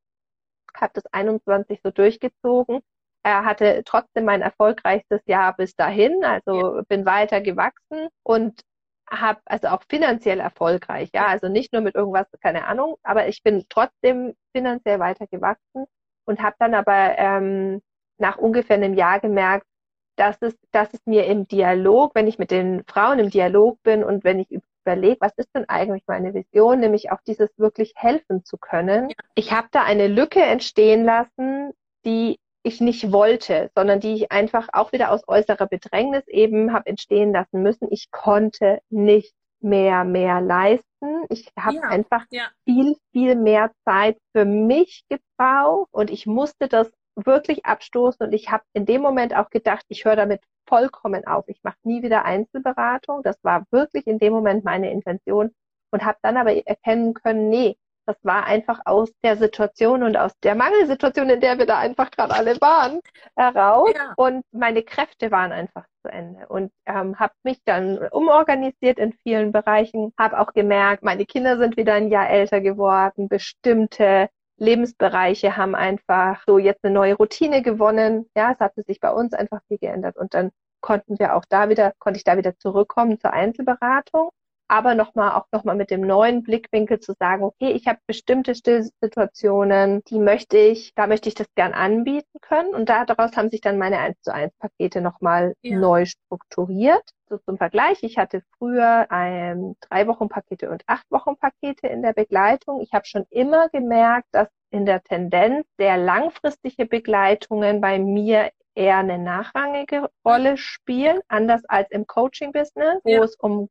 [0.76, 2.82] habe das 21 so durchgezogen.
[3.24, 6.82] Er hatte trotzdem mein erfolgreichstes Jahr bis dahin, also ja.
[6.88, 8.62] bin weiter gewachsen und
[9.10, 13.44] habe also auch finanziell erfolgreich, ja, also nicht nur mit irgendwas, keine Ahnung, aber ich
[13.44, 15.86] bin trotzdem finanziell weiter gewachsen
[16.26, 17.82] und habe dann aber ähm,
[18.18, 19.68] nach ungefähr einem Jahr gemerkt,
[20.16, 24.04] dass es, dass es mir im Dialog, wenn ich mit den Frauen im Dialog bin
[24.04, 24.48] und wenn ich
[24.86, 29.10] überlege, was ist denn eigentlich meine Vision, nämlich auch dieses wirklich helfen zu können.
[29.10, 29.16] Ja.
[29.36, 31.74] Ich habe da eine Lücke entstehen lassen,
[32.06, 36.88] die ich nicht wollte, sondern die ich einfach auch wieder aus äußerer Bedrängnis eben habe
[36.88, 37.88] entstehen lassen müssen.
[37.92, 41.26] Ich konnte nicht mehr, mehr leisten.
[41.30, 42.50] Ich habe ja, einfach ja.
[42.66, 48.52] viel, viel mehr Zeit für mich gebraucht und ich musste das wirklich abstoßen und ich
[48.52, 51.46] habe in dem Moment auch gedacht, ich höre damit vollkommen auf.
[51.48, 53.22] Ich mache nie wieder Einzelberatung.
[53.24, 55.54] Das war wirklich in dem Moment meine Intention
[55.92, 60.38] und habe dann aber erkennen können, nee, das war einfach aus der Situation und aus
[60.44, 63.00] der Mangelsituation, in der wir da einfach gerade alle waren,
[63.36, 63.92] heraus.
[63.96, 64.14] Ja.
[64.18, 66.48] Und meine Kräfte waren einfach zu Ende.
[66.48, 71.78] Und ähm, habe mich dann umorganisiert in vielen Bereichen, habe auch gemerkt, meine Kinder sind
[71.78, 78.30] wieder ein Jahr älter geworden, bestimmte Lebensbereiche haben einfach so jetzt eine neue Routine gewonnen.
[78.36, 81.70] Ja, es hatte sich bei uns einfach viel geändert und dann konnten wir auch da
[81.70, 84.30] wieder, konnte ich da wieder zurückkommen zur Einzelberatung.
[84.68, 90.04] Aber nochmal auch nochmal mit dem neuen Blickwinkel zu sagen, okay, ich habe bestimmte Stillsituationen,
[90.10, 92.74] die möchte ich, da möchte ich das gern anbieten können.
[92.74, 95.78] Und daraus haben sich dann meine 1 zu 1 Pakete nochmal ja.
[95.78, 97.04] neu strukturiert.
[97.30, 102.02] So zum Vergleich, ich hatte früher ein drei Wochen Pakete und acht Wochen Pakete in
[102.02, 102.82] der Begleitung.
[102.82, 108.98] Ich habe schon immer gemerkt, dass in der Tendenz sehr langfristige Begleitungen bei mir eher
[108.98, 113.24] eine nachrangige Rolle spielen, anders als im Coaching-Business, wo ja.
[113.24, 113.70] es um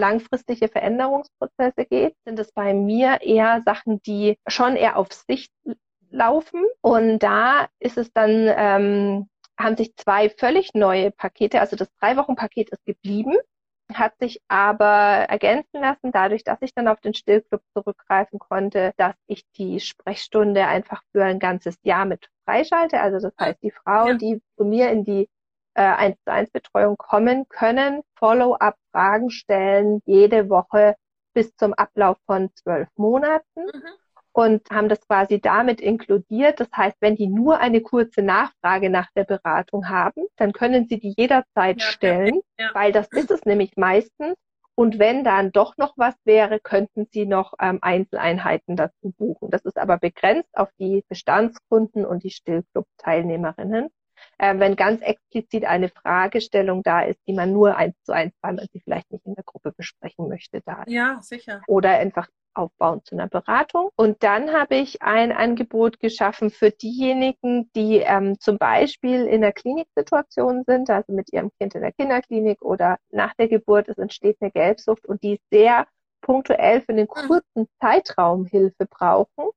[0.00, 5.52] langfristige Veränderungsprozesse geht, sind es bei mir eher Sachen, die schon eher auf Sicht
[6.10, 6.64] laufen.
[6.80, 12.70] Und da ist es dann, ähm, haben sich zwei völlig neue Pakete, also das Drei-Wochen-Paket
[12.70, 13.36] ist geblieben,
[13.92, 19.14] hat sich aber ergänzen lassen, dadurch, dass ich dann auf den Stillclub zurückgreifen konnte, dass
[19.26, 23.00] ich die Sprechstunde einfach für ein ganzes Jahr mit freischalte.
[23.00, 24.14] Also das heißt, die Frauen, ja.
[24.14, 25.28] die zu mir in die
[25.74, 30.96] 1 zu 1 Betreuung kommen, können Follow-up-Fragen stellen, jede Woche
[31.32, 33.44] bis zum Ablauf von zwölf Monaten.
[33.56, 33.82] Mhm.
[34.32, 36.60] Und haben das quasi damit inkludiert.
[36.60, 41.00] Das heißt, wenn die nur eine kurze Nachfrage nach der Beratung haben, dann können sie
[41.00, 42.70] die jederzeit ja, stellen, ja.
[42.72, 44.36] weil das ist es nämlich meistens.
[44.76, 49.50] Und wenn dann doch noch was wäre, könnten Sie noch ähm, Einzeleinheiten dazu buchen.
[49.50, 53.90] Das ist aber begrenzt auf die Bestandskunden und die Stillclub-Teilnehmerinnen
[54.40, 58.54] äh, wenn ganz explizit eine Fragestellung da ist, die man nur eins zu eins, weil
[58.54, 60.92] man sie vielleicht nicht in der Gruppe besprechen möchte, da ist.
[60.92, 61.60] Ja, sicher.
[61.68, 63.90] Oder einfach aufbauen zu einer Beratung.
[63.96, 69.52] Und dann habe ich ein Angebot geschaffen für diejenigen, die ähm, zum Beispiel in der
[69.52, 74.38] Kliniksituation sind, also mit ihrem Kind in der Kinderklinik oder nach der Geburt, es entsteht
[74.40, 75.86] eine Gelbsucht und die sehr
[76.22, 77.28] punktuell für einen mhm.
[77.28, 79.50] kurzen Zeitraum Hilfe brauchen.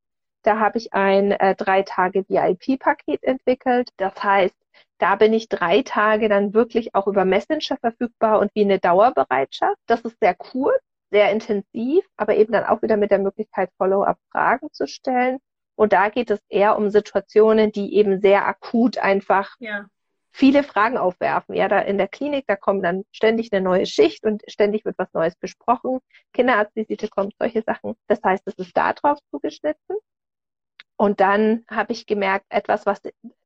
[0.43, 3.89] Da habe ich ein äh, drei Tage VIP-Paket entwickelt.
[3.97, 4.55] Das heißt,
[4.99, 9.79] da bin ich drei Tage dann wirklich auch über Messenger verfügbar und wie eine Dauerbereitschaft.
[9.87, 14.71] Das ist sehr kurz, sehr intensiv, aber eben dann auch wieder mit der Möglichkeit, Follow-up-Fragen
[14.71, 15.39] zu stellen.
[15.75, 19.87] Und da geht es eher um Situationen, die eben sehr akut einfach ja.
[20.31, 21.55] viele Fragen aufwerfen.
[21.55, 24.97] Ja, da in der Klinik, da kommt dann ständig eine neue Schicht und ständig wird
[24.97, 25.99] was Neues besprochen.
[26.33, 27.95] Kinderarztvisite kommt, solche Sachen.
[28.07, 29.97] Das heißt, es ist da drauf zugeschnitten.
[30.97, 33.01] Und dann habe ich gemerkt, etwas, was,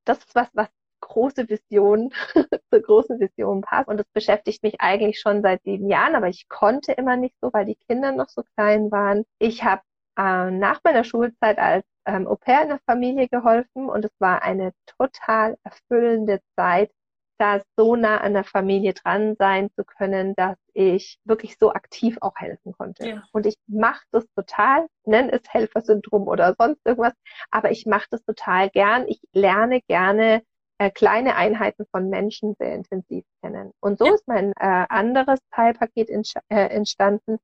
[0.05, 0.69] das ist was, was
[1.01, 2.12] große Vision,
[2.71, 3.88] zur großen Vision passt.
[3.88, 7.51] Und das beschäftigt mich eigentlich schon seit sieben Jahren, aber ich konnte immer nicht so,
[7.53, 9.23] weil die Kinder noch so klein waren.
[9.39, 9.81] Ich habe
[10.17, 14.41] äh, nach meiner Schulzeit als ähm, Au pair in der Familie geholfen und es war
[14.41, 16.91] eine total erfüllende Zeit,
[17.38, 22.17] da so nah an der Familie dran sein zu können, dass ich wirklich so aktiv
[22.21, 23.08] auch helfen konnte.
[23.08, 23.23] Ja.
[23.32, 27.13] Und ich mache das total, nenne es Helfersyndrom oder sonst irgendwas,
[27.52, 29.08] aber ich mache das total gern.
[29.08, 30.43] Ich lerne gerne
[30.80, 33.71] äh, kleine Einheiten von Menschen sehr intensiv kennen.
[33.80, 34.13] Und so ja.
[34.13, 37.39] ist mein äh, anderes Teilpaket in, äh, entstanden.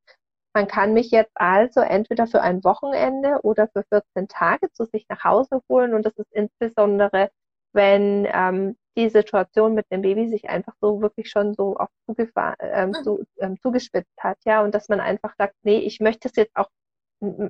[0.55, 5.07] Man kann mich jetzt also entweder für ein Wochenende oder für 14 Tage zu sich
[5.09, 5.95] nach Hause holen.
[5.95, 7.31] Und das ist insbesondere,
[7.73, 11.89] wenn ähm, die Situation mit dem Baby sich einfach so wirklich schon so auf
[12.59, 12.93] ähm, mhm.
[13.03, 16.55] zu, ähm, zugespitzt hat, ja, und dass man einfach sagt, nee, ich möchte es jetzt
[16.55, 16.69] auch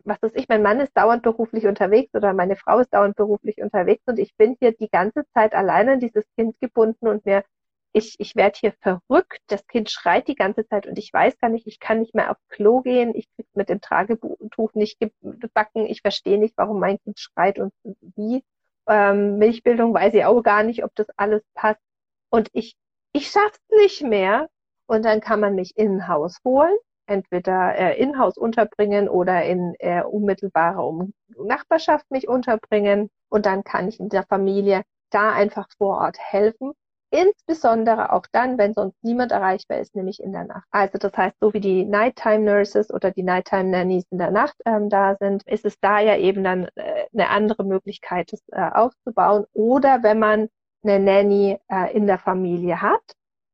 [0.03, 3.57] was weiß ich, mein Mann ist dauernd beruflich unterwegs oder meine Frau ist dauernd beruflich
[3.61, 7.43] unterwegs und ich bin hier die ganze Zeit alleine an dieses Kind gebunden und mir,
[7.91, 11.49] ich, ich werde hier verrückt, das Kind schreit die ganze Zeit und ich weiß gar
[11.49, 15.85] nicht, ich kann nicht mehr aufs Klo gehen, ich krieg mit dem Tragetuch nicht gebacken,
[15.87, 17.73] ich verstehe nicht, warum mein Kind schreit und
[18.15, 18.43] wie.
[18.87, 21.81] Ähm, Milchbildung weiß ich auch gar nicht, ob das alles passt.
[22.29, 22.75] Und ich,
[23.13, 24.49] ich schaff's nicht mehr.
[24.87, 30.03] Und dann kann man mich in Haus holen entweder äh, in-house unterbringen oder in äh,
[30.03, 33.09] unmittelbarer um Nachbarschaft mich unterbringen.
[33.29, 36.73] Und dann kann ich in der Familie da einfach vor Ort helfen.
[37.13, 40.67] Insbesondere auch dann, wenn sonst niemand erreichbar ist, nämlich in der Nacht.
[40.71, 44.55] Also das heißt, so wie die Nighttime Nurses oder die Nighttime Nannies in der Nacht
[44.65, 48.67] ähm, da sind, ist es da ja eben dann äh, eine andere Möglichkeit, das äh,
[48.73, 49.45] aufzubauen.
[49.53, 50.49] Oder wenn man
[50.83, 53.03] eine Nanny äh, in der Familie hat,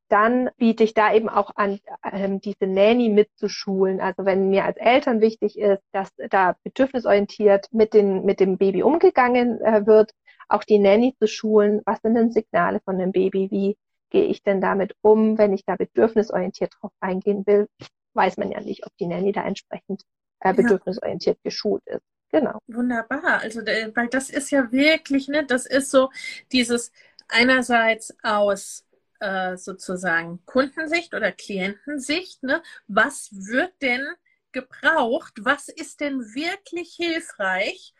[0.08, 1.80] dann biete ich da eben auch an,
[2.14, 4.00] ähm, diese Nanny mitzuschulen.
[4.00, 8.84] Also wenn mir als Eltern wichtig ist, dass da bedürfnisorientiert mit, den, mit dem Baby
[8.84, 10.14] umgegangen äh, wird,
[10.50, 11.82] auch die Nanny zu schulen.
[11.86, 13.50] Was sind denn Signale von dem Baby?
[13.52, 13.78] Wie
[14.10, 17.68] gehe ich denn damit um, wenn ich da bedürfnisorientiert drauf eingehen will?
[18.14, 20.04] Weiß man ja nicht, ob die Nanny da entsprechend
[20.40, 22.04] äh, bedürfnisorientiert geschult ist.
[22.32, 22.60] Genau.
[22.68, 23.40] Wunderbar.
[23.42, 26.10] Also, weil das ist ja wirklich, ne, das ist so
[26.52, 26.92] dieses
[27.28, 28.86] einerseits aus
[29.20, 32.62] äh, sozusagen Kundensicht oder Klientensicht, ne?
[32.88, 34.06] was wird denn
[34.52, 37.94] gebraucht, was ist denn wirklich hilfreich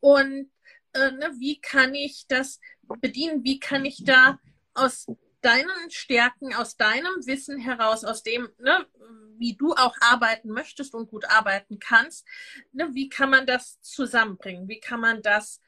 [0.00, 0.50] und
[0.96, 2.60] äh, ne, wie kann ich das
[3.00, 4.38] bedienen, wie kann ich da
[4.74, 5.06] aus
[5.40, 8.86] deinen Stärken, aus deinem Wissen heraus, aus dem, ne,
[9.38, 12.26] wie du auch arbeiten möchtest und gut arbeiten kannst,
[12.72, 14.68] ne, wie kann man das zusammenbringen?
[14.68, 15.60] Wie kann man das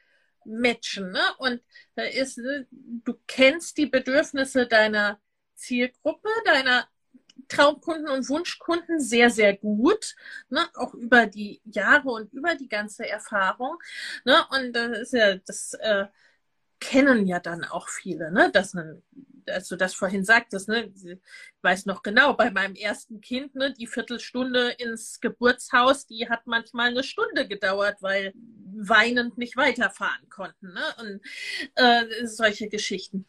[0.44, 1.10] matchen?
[1.10, 1.20] Ne?
[1.38, 1.62] Und
[1.94, 5.20] da ist, ne, du kennst die Bedürfnisse deiner
[5.54, 6.88] Zielgruppe, deiner
[7.48, 10.14] Traumkunden und Wunschkunden sehr, sehr gut,
[10.50, 10.60] ne?
[10.74, 13.78] auch über die Jahre und über die ganze Erfahrung.
[14.24, 14.36] Ne?
[14.50, 16.06] Und das ist ja, das äh,
[16.80, 18.50] kennen ja dann auch viele, ne?
[18.52, 19.02] dass man
[19.50, 21.18] als du das vorhin sagtest, ne, ich
[21.62, 26.88] weiß noch genau, bei meinem ersten Kind, ne, die Viertelstunde ins Geburtshaus, die hat manchmal
[26.88, 30.72] eine Stunde gedauert, weil weinend nicht weiterfahren konnten.
[30.72, 30.82] Ne?
[30.98, 31.20] Und
[31.74, 33.26] äh, solche Geschichten.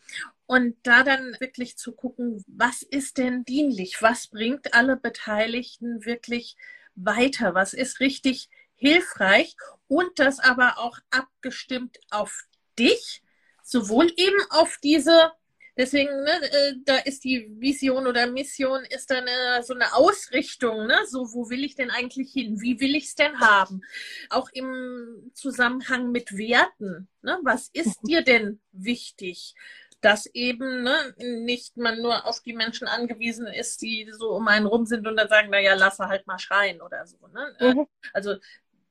[0.50, 4.02] Und da dann wirklich zu gucken, was ist denn dienlich?
[4.02, 6.58] Was bringt alle Beteiligten wirklich
[6.96, 7.54] weiter?
[7.54, 9.56] Was ist richtig hilfreich?
[9.88, 12.48] Und das aber auch abgestimmt auf
[12.80, 13.22] dich,
[13.62, 15.34] sowohl eben auf diese
[15.78, 20.88] Deswegen, ne, äh, da ist die Vision oder Mission, ist dann eine, so eine Ausrichtung,
[20.88, 21.06] ne?
[21.08, 22.60] So, wo will ich denn eigentlich hin?
[22.60, 23.82] Wie will ich es denn haben?
[24.30, 27.08] Auch im Zusammenhang mit Werten.
[27.22, 27.40] Ne?
[27.44, 28.08] Was ist mhm.
[28.08, 29.56] dir denn wichtig?
[30.02, 34.66] Dass eben ne, nicht man nur auf die Menschen angewiesen ist, die so um einen
[34.66, 37.18] rum sind und dann sagen, naja, lasse halt mal schreien oder so.
[37.28, 37.56] Ne?
[37.60, 37.88] Mhm.
[38.14, 38.36] Also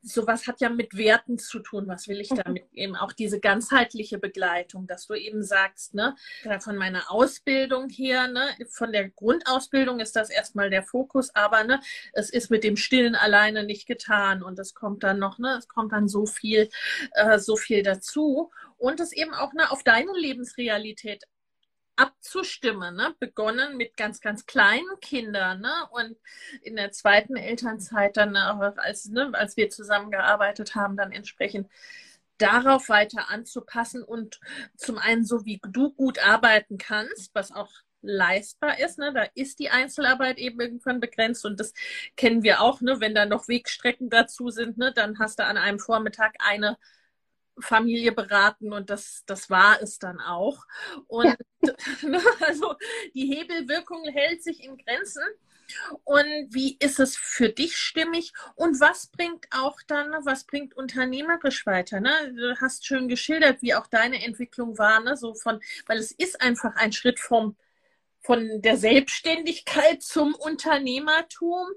[0.03, 1.89] sowas hat ja mit Werten zu tun.
[1.89, 2.41] Was will ich mhm.
[2.45, 2.65] damit?
[2.73, 6.15] eben auch diese ganzheitliche Begleitung, dass du eben sagst, ne,
[6.61, 11.81] von meiner Ausbildung her, ne, von der Grundausbildung ist das erstmal der Fokus, aber ne,
[12.13, 15.69] es ist mit dem Stillen alleine nicht getan und es kommt dann noch, ne, es
[15.69, 16.69] kommt dann so viel,
[17.13, 21.25] äh, so viel dazu und es eben auch ne, auf deine Lebensrealität
[21.99, 22.95] abzustimmen.
[22.95, 23.15] Ne?
[23.19, 25.61] Begonnen mit ganz, ganz kleinen Kindern.
[25.61, 25.73] Ne?
[25.91, 26.17] Und
[26.63, 31.69] in der zweiten Elternzeit dann, als, ne, als wir zusammengearbeitet haben, dann entsprechend
[32.39, 34.41] darauf weiter anzupassen und
[34.77, 38.99] zum einen so wie du gut arbeiten kannst, was auch leistbar ist.
[38.99, 39.13] Ne?
[39.13, 41.75] Da ist die Einzelarbeit eben irgendwann begrenzt und das
[42.17, 42.81] kennen wir auch.
[42.81, 43.01] Ne?
[43.01, 44.93] Wenn da noch Wegstrecken dazu sind, ne?
[44.93, 46.79] dann hast du an einem Vormittag eine
[47.61, 50.67] Familie beraten und das, das war es dann auch.
[51.07, 51.37] Und ja.
[52.03, 52.75] Ne, also
[53.15, 55.23] die Hebelwirkung hält sich in Grenzen.
[56.05, 58.33] Und wie ist es für dich stimmig?
[58.55, 62.01] Und was bringt auch dann, was bringt unternehmerisch weiter?
[62.01, 62.11] Ne?
[62.35, 65.17] Du hast schön geschildert, wie auch deine Entwicklung war, ne?
[65.17, 67.57] so von, weil es ist einfach ein Schritt vom,
[68.21, 71.69] von der Selbstständigkeit zum Unternehmertum.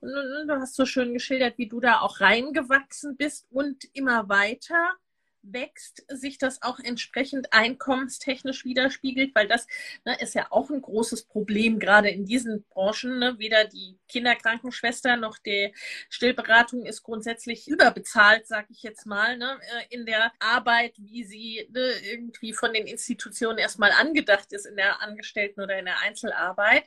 [0.00, 0.10] Und
[0.46, 4.94] du hast so schön geschildert, wie du da auch reingewachsen bist und immer weiter
[5.42, 9.66] wächst, sich das auch entsprechend einkommenstechnisch widerspiegelt, weil das
[10.04, 13.18] ne, ist ja auch ein großes Problem, gerade in diesen Branchen.
[13.18, 13.38] Ne?
[13.38, 15.72] Weder die Kinderkrankenschwester noch die
[16.08, 19.58] Stillberatung ist grundsätzlich überbezahlt, sag ich jetzt mal, ne?
[19.60, 24.76] Äh, in der Arbeit, wie sie ne, irgendwie von den Institutionen erstmal angedacht ist in
[24.76, 26.84] der Angestellten- oder in der Einzelarbeit.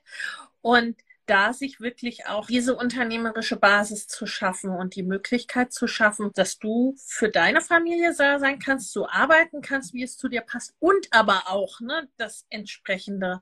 [0.61, 6.31] Und da sich wirklich auch diese unternehmerische Basis zu schaffen und die Möglichkeit zu schaffen,
[6.33, 10.75] dass du für deine Familie sein kannst, so arbeiten kannst, wie es zu dir passt
[10.79, 13.41] und aber auch ne, das entsprechende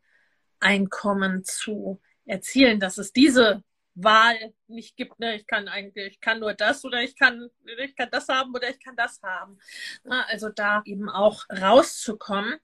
[0.59, 3.63] Einkommen zu erzielen, dass es diese
[3.95, 7.95] Wahl nicht gibt, ne, ich kann eigentlich, ich kann nur das oder ich kann, ich
[7.95, 9.57] kann das haben oder ich kann das haben.
[10.05, 12.59] Also da eben auch rauszukommen.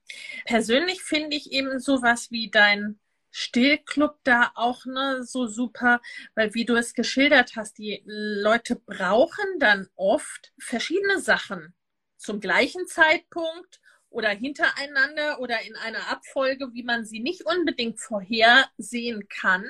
[0.46, 2.98] Persönlich finde ich eben sowas wie dein
[3.30, 6.00] Stillclub da auch ne, so super,
[6.34, 11.74] weil wie du es geschildert hast, die Leute brauchen dann oft verschiedene Sachen
[12.16, 19.28] zum gleichen Zeitpunkt oder hintereinander oder in einer Abfolge, wie man sie nicht unbedingt vorhersehen
[19.28, 19.66] kann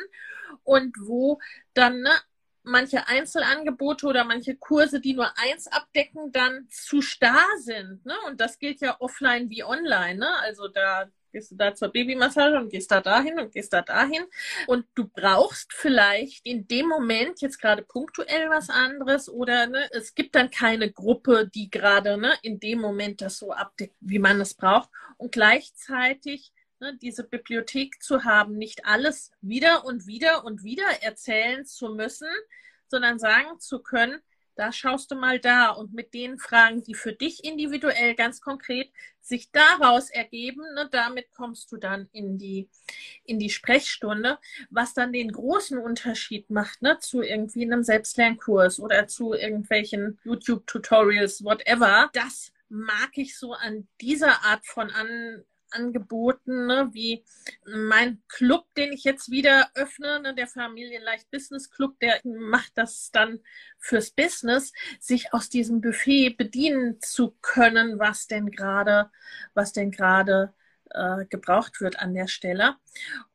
[0.63, 1.41] und wo
[1.75, 2.13] dann ne,
[2.63, 8.05] manche Einzelangebote oder manche Kurse, die nur eins abdecken, dann zu starr sind.
[8.05, 8.15] Ne?
[8.27, 10.19] Und das gilt ja offline wie online.
[10.19, 10.39] Ne?
[10.41, 14.25] Also da gehst du da zur Babymassage und gehst da dahin und gehst da dahin.
[14.67, 20.17] Und du brauchst vielleicht in dem Moment jetzt gerade punktuell was anderes oder ne, es
[20.17, 24.41] gibt dann keine Gruppe, die gerade ne, in dem Moment das so abdeckt, wie man
[24.41, 24.91] es braucht.
[25.17, 31.65] Und gleichzeitig ne, diese Bibliothek zu haben, nicht alles wieder und wieder und wieder erzählen
[31.65, 32.29] zu müssen,
[32.89, 34.21] sondern sagen zu können,
[34.59, 38.91] da schaust du mal da und mit den Fragen, die für dich individuell ganz konkret
[39.21, 42.69] sich daraus ergeben, ne, damit kommst du dann in die,
[43.25, 44.39] in die Sprechstunde,
[44.71, 51.45] was dann den großen Unterschied macht ne, zu irgendwie einem Selbstlernkurs oder zu irgendwelchen YouTube-Tutorials,
[51.45, 52.11] whatever.
[52.13, 57.25] Das mag ich so an dieser Art von an angeboten, ne, wie
[57.67, 63.11] mein Club, den ich jetzt wieder öffne, ne, der Familienleicht Business Club, der macht das
[63.13, 63.41] dann
[63.79, 69.11] fürs Business, sich aus diesem Buffet bedienen zu können, was denn gerade,
[69.55, 70.55] was denn gerade
[70.91, 72.77] äh, gebraucht wird an der Stelle.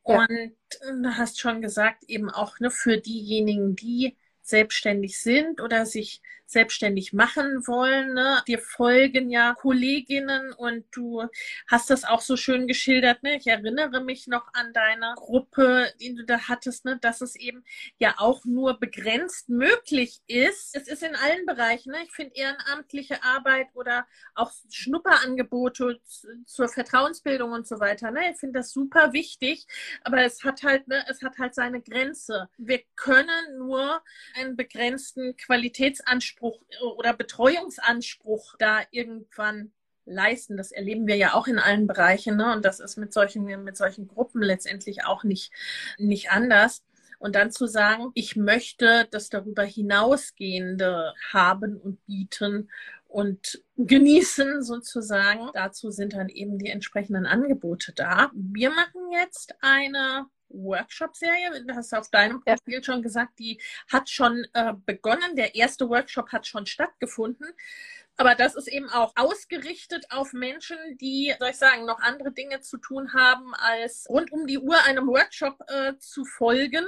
[0.01, 0.55] Und äh,
[0.91, 6.21] du hast schon gesagt, eben auch ne, für diejenigen, die selbstständig sind oder sich
[6.53, 8.13] selbstständig machen wollen.
[8.13, 8.41] Ne?
[8.47, 11.27] Dir folgen ja Kolleginnen und du
[11.67, 13.23] hast das auch so schön geschildert.
[13.23, 13.37] Ne?
[13.37, 16.97] Ich erinnere mich noch an deine Gruppe, die du da hattest, ne?
[17.01, 17.63] dass es eben
[17.97, 20.75] ja auch nur begrenzt möglich ist.
[20.75, 21.91] Es ist in allen Bereichen.
[21.91, 22.03] Ne?
[22.03, 25.99] Ich finde ehrenamtliche Arbeit oder auch Schnupperangebote
[26.45, 28.11] zur Vertrauensbildung und so weiter.
[28.11, 28.31] Ne?
[28.31, 29.65] Ich finde das super wichtig,
[30.03, 32.49] aber es hat halt, ne, es hat halt seine Grenze.
[32.57, 34.01] Wir können nur
[34.35, 36.42] einen begrenzten Qualitätsanspruch
[36.97, 39.71] oder Betreuungsanspruch da irgendwann
[40.05, 40.57] leisten.
[40.57, 42.37] Das erleben wir ja auch in allen Bereichen.
[42.37, 42.53] Ne?
[42.53, 45.51] Und das ist mit solchen, mit solchen Gruppen letztendlich auch nicht,
[45.97, 46.83] nicht anders.
[47.19, 52.69] Und dann zu sagen, ich möchte das darüber hinausgehende haben und bieten
[53.07, 55.49] und genießen sozusagen.
[55.53, 58.31] Dazu sind dann eben die entsprechenden Angebote da.
[58.33, 62.83] Wir machen jetzt eine Workshop-Serie, du hast auf deinem Profil ja.
[62.83, 63.59] schon gesagt, die
[63.91, 65.35] hat schon äh, begonnen.
[65.35, 67.47] Der erste Workshop hat schon stattgefunden.
[68.15, 72.61] Aber das ist eben auch ausgerichtet auf Menschen, die, soll ich sagen, noch andere Dinge
[72.61, 76.85] zu tun haben, als rund um die Uhr einem Workshop äh, zu folgen.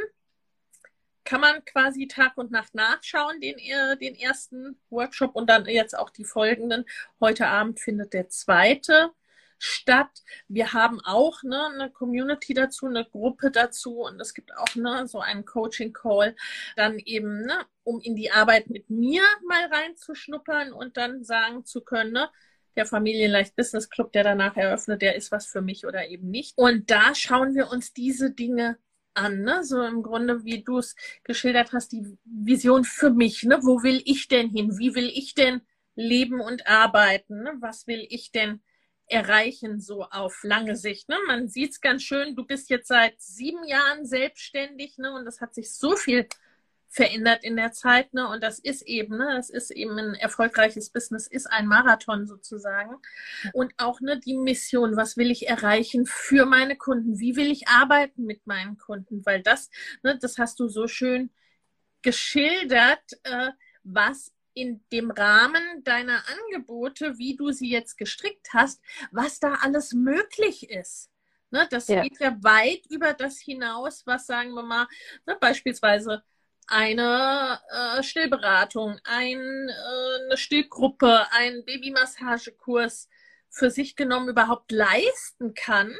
[1.23, 5.97] Kann man quasi Tag und Nacht nachschauen, den, äh, den ersten Workshop und dann jetzt
[5.97, 6.85] auch die folgenden.
[7.19, 9.11] Heute Abend findet der zweite
[9.57, 10.09] statt.
[10.47, 15.07] Wir haben auch ne, eine Community dazu, eine Gruppe dazu und es gibt auch ne,
[15.07, 16.35] so einen Coaching-Call,
[16.75, 21.81] dann eben, ne, um in die Arbeit mit mir mal reinzuschnuppern und dann sagen zu
[21.81, 22.29] können, ne,
[22.75, 26.57] der Familienleicht Business Club, der danach eröffnet, der ist was für mich oder eben nicht.
[26.57, 28.77] Und da schauen wir uns diese Dinge
[29.13, 29.63] an, ne?
[29.63, 33.59] So im Grunde, wie du es geschildert hast, die Vision für mich, ne?
[33.61, 34.77] Wo will ich denn hin?
[34.77, 35.61] Wie will ich denn
[35.95, 37.43] leben und arbeiten?
[37.43, 37.53] Ne?
[37.59, 38.61] Was will ich denn
[39.07, 41.09] erreichen, so auf lange Sicht.
[41.09, 41.17] Ne?
[41.27, 45.13] Man sieht es ganz schön, du bist jetzt seit sieben Jahren selbstständig ne?
[45.13, 46.27] und das hat sich so viel
[46.87, 48.13] verändert in der Zeit.
[48.13, 48.27] Ne?
[48.27, 49.33] Und das ist eben, ne?
[49.35, 52.95] das ist eben ein erfolgreiches Business, ist ein Marathon sozusagen.
[53.53, 57.19] Und auch ne, die Mission, was will ich erreichen für meine Kunden?
[57.19, 59.25] Wie will ich arbeiten mit meinen Kunden?
[59.25, 59.69] Weil das,
[60.03, 61.29] ne, das hast du so schön
[62.01, 63.51] geschildert, äh,
[63.83, 68.81] was in dem Rahmen deiner Angebote, wie du sie jetzt gestrickt hast,
[69.11, 71.11] was da alles möglich ist.
[71.51, 72.01] Ne, das ja.
[72.01, 74.87] geht ja weit über das hinaus, was sagen wir mal,
[75.27, 76.23] ne, beispielsweise
[76.67, 83.09] eine äh, Stillberatung, ein, äh, eine Stillgruppe, ein Babymassagekurs
[83.49, 85.95] für sich genommen überhaupt leisten kann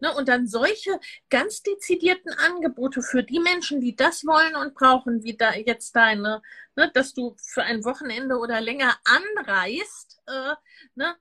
[0.00, 5.24] Ne, und dann solche ganz dezidierten Angebote für die Menschen, die das wollen und brauchen,
[5.24, 6.40] wie da jetzt deine,
[6.76, 10.54] ne, dass du für ein Wochenende oder länger anreist, äh,
[10.94, 11.16] ne,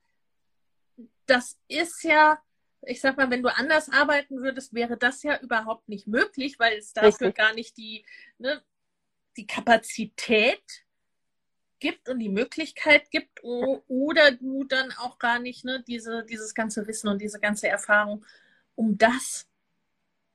[1.25, 2.39] das ist ja,
[2.83, 6.77] ich sag mal, wenn du anders arbeiten würdest, wäre das ja überhaupt nicht möglich, weil
[6.77, 7.35] es dafür Richtig.
[7.35, 8.05] gar nicht die,
[8.37, 8.61] ne,
[9.37, 10.85] die Kapazität
[11.79, 16.87] gibt und die Möglichkeit gibt oder du dann auch gar nicht ne, diese, dieses ganze
[16.87, 18.25] Wissen und diese ganze Erfahrung
[18.77, 19.47] um das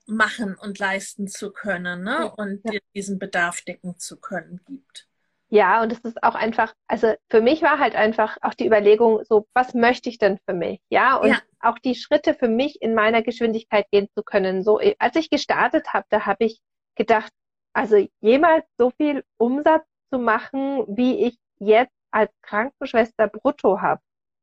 [0.06, 2.32] machen und leisten zu können ne?
[2.36, 2.78] und ja.
[2.94, 5.08] diesen Bedarf decken zu können gibt.
[5.48, 9.22] Ja, und es ist auch einfach, also für mich war halt einfach auch die Überlegung,
[9.24, 10.80] so, was möchte ich denn für mich?
[10.88, 11.38] Ja, und ja.
[11.60, 14.62] auch die Schritte für mich in meiner Geschwindigkeit gehen zu können.
[14.62, 16.60] So, als ich gestartet habe, da habe ich
[16.94, 17.30] gedacht,
[17.74, 24.00] also jemals so viel Umsatz zu machen, wie ich jetzt als Krankenschwester brutto habe.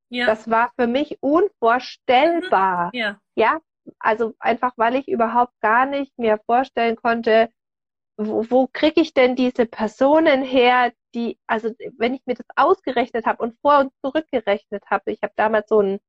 [0.09, 0.27] Ja.
[0.27, 2.91] Das war für mich unvorstellbar.
[2.93, 2.99] Mhm.
[2.99, 3.19] Ja.
[3.35, 3.59] ja,
[3.99, 7.49] also einfach, weil ich überhaupt gar nicht mir vorstellen konnte,
[8.19, 13.25] wo, wo kriege ich denn diese Personen her, die, also wenn ich mir das ausgerechnet
[13.25, 15.99] habe und vor und zurückgerechnet habe, ich habe damals so einen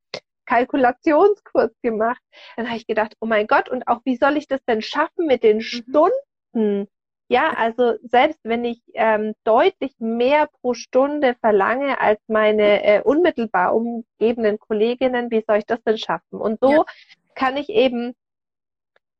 [0.46, 2.20] Kalkulationskurs gemacht,
[2.56, 5.26] dann habe ich gedacht, oh mein Gott, und auch wie soll ich das denn schaffen
[5.26, 5.60] mit den mhm.
[5.60, 6.88] Stunden?
[7.28, 13.72] Ja, also selbst wenn ich ähm, deutlich mehr pro Stunde verlange als meine äh, unmittelbar
[13.72, 16.40] umgebenden Kolleginnen, wie soll ich das denn schaffen?
[16.40, 16.84] Und so ja
[17.34, 18.14] kann ich eben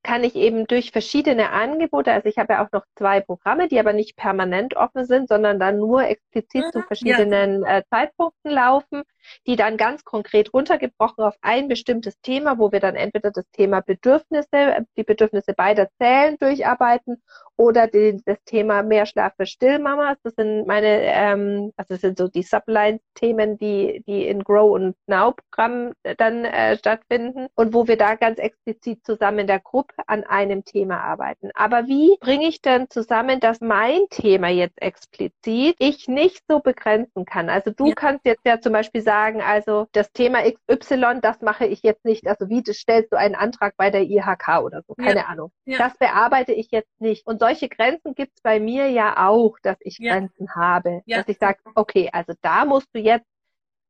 [0.03, 3.79] kann ich eben durch verschiedene Angebote, also ich habe ja auch noch zwei Programme, die
[3.79, 7.79] aber nicht permanent offen sind, sondern dann nur explizit mhm, zu verschiedenen ja.
[7.79, 9.03] äh, Zeitpunkten laufen,
[9.47, 13.81] die dann ganz konkret runtergebrochen auf ein bestimmtes Thema, wo wir dann entweder das Thema
[13.81, 17.23] Bedürfnisse, die Bedürfnisse beider Zellen durcharbeiten
[17.57, 20.17] oder die, das Thema mehr Schlaf für Stillmamas.
[20.23, 24.97] Das sind meine, ähm, also das sind so die Sublines-Themen, die, die in Grow und
[25.07, 29.95] Now Programm dann äh, stattfinden und wo wir da ganz explizit zusammen in der Gruppe
[30.07, 31.51] an einem Thema arbeiten.
[31.55, 37.25] Aber wie bringe ich denn zusammen, dass mein Thema jetzt explizit ich nicht so begrenzen
[37.25, 37.51] kann?
[37.51, 37.95] Also du ja.
[37.95, 42.05] kannst jetzt ja zum Beispiel sagen, sagen, also das Thema XY, das mache ich jetzt
[42.05, 42.29] nicht.
[42.29, 44.95] Also wie stellst du einen Antrag bei der IHK oder so?
[44.95, 45.27] Keine ja.
[45.27, 45.51] Ahnung.
[45.65, 45.79] Ja.
[45.79, 47.27] Das bearbeite ich jetzt nicht.
[47.27, 50.13] Und solche Grenzen gibt es bei mir ja auch, dass ich ja.
[50.13, 51.03] Grenzen habe.
[51.09, 53.27] Dass ich sage, okay, also da musst du jetzt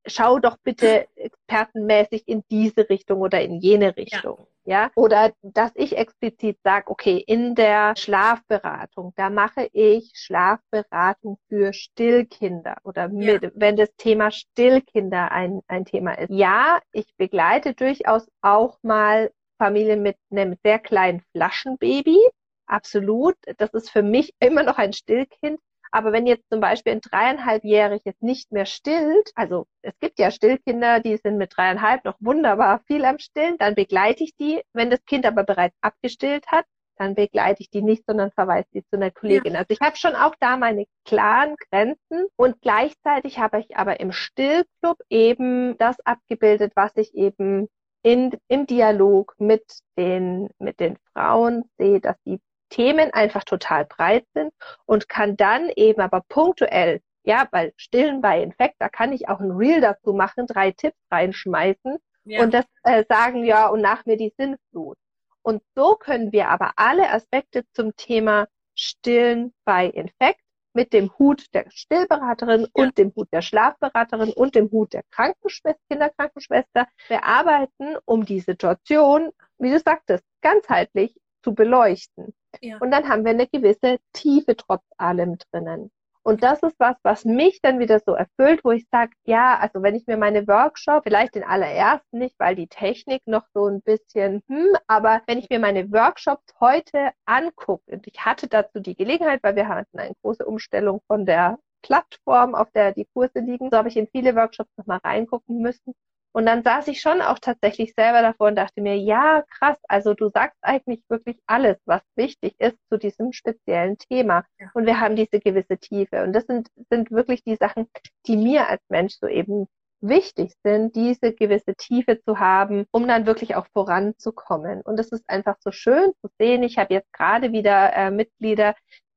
[0.07, 4.47] schau doch bitte expertenmäßig in diese Richtung oder in jene Richtung.
[4.71, 4.89] Ja.
[4.95, 12.77] Oder dass ich explizit sage, okay, in der Schlafberatung, da mache ich Schlafberatung für Stillkinder
[12.85, 13.51] oder mit, ja.
[13.55, 16.31] wenn das Thema Stillkinder ein, ein Thema ist.
[16.31, 22.21] Ja, ich begleite durchaus auch mal Familien mit einem sehr kleinen Flaschenbaby.
[22.67, 23.35] Absolut.
[23.57, 25.59] Das ist für mich immer noch ein Stillkind.
[25.91, 31.01] Aber wenn jetzt zum Beispiel ein dreieinhalbjähriges nicht mehr stillt, also es gibt ja Stillkinder,
[31.01, 34.63] die sind mit dreieinhalb noch wunderbar viel am Stillen, dann begleite ich die.
[34.73, 36.65] Wenn das Kind aber bereits abgestillt hat,
[37.01, 39.55] dann begleite ich die nicht, sondern verweise die zu einer Kollegin.
[39.55, 39.61] Ja.
[39.61, 44.13] Also ich habe schon auch da meine klaren Grenzen und gleichzeitig habe ich aber im
[44.13, 47.69] Stillclub eben das abgebildet, was ich eben
[48.03, 49.65] in, im Dialog mit
[49.97, 52.39] den, mit den Frauen sehe, dass die
[52.71, 54.53] Themen einfach total breit sind
[54.87, 59.41] und kann dann eben aber punktuell, ja, weil Stillen bei Infekt, da kann ich auch
[59.41, 62.43] ein Reel dazu machen, drei Tipps reinschmeißen ja.
[62.43, 64.97] und das äh, sagen, ja, und nach mir die Sinnflut.
[65.43, 70.41] Und so können wir aber alle Aspekte zum Thema Stillen bei Infekt
[70.73, 72.69] mit dem Hut der Stillberaterin ja.
[72.73, 79.31] und dem Hut der Schlafberaterin und dem Hut der Krankenschwester, Kinderkrankenschwester bearbeiten, um die Situation,
[79.59, 82.35] wie du sagtest, ganzheitlich zu beleuchten.
[82.61, 82.79] Ja.
[82.79, 85.91] Und dann haben wir eine gewisse Tiefe trotz allem drinnen.
[86.23, 89.83] Und das ist was, was mich dann wieder so erfüllt, wo ich sage, ja, also
[89.83, 93.81] wenn ich mir meine Workshop, vielleicht den allerersten nicht, weil die Technik noch so ein
[93.81, 98.97] bisschen, hm, aber wenn ich mir meine Workshops heute angucke, und ich hatte dazu die
[98.97, 103.71] Gelegenheit, weil wir hatten eine große Umstellung von der Plattform, auf der die Kurse liegen,
[103.71, 105.95] so habe ich in viele Workshops nochmal reingucken müssen.
[106.33, 110.15] Und dann saß ich schon auch tatsächlich selber davor und dachte mir, ja, krass, also
[110.15, 114.45] du sagst eigentlich wirklich alles, was wichtig ist zu diesem speziellen Thema.
[114.59, 114.71] Ja.
[114.75, 116.23] Und wir haben diese gewisse Tiefe.
[116.23, 117.89] Und das sind, sind wirklich die Sachen,
[118.27, 119.67] die mir als Mensch so eben
[120.01, 124.83] wichtig sind, diese gewisse Tiefe zu haben, um dann wirklich auch voranzukommen.
[124.83, 126.63] Und es ist einfach so schön zu sehen.
[126.63, 128.75] Ich habe jetzt gerade wieder äh, Mitglieder,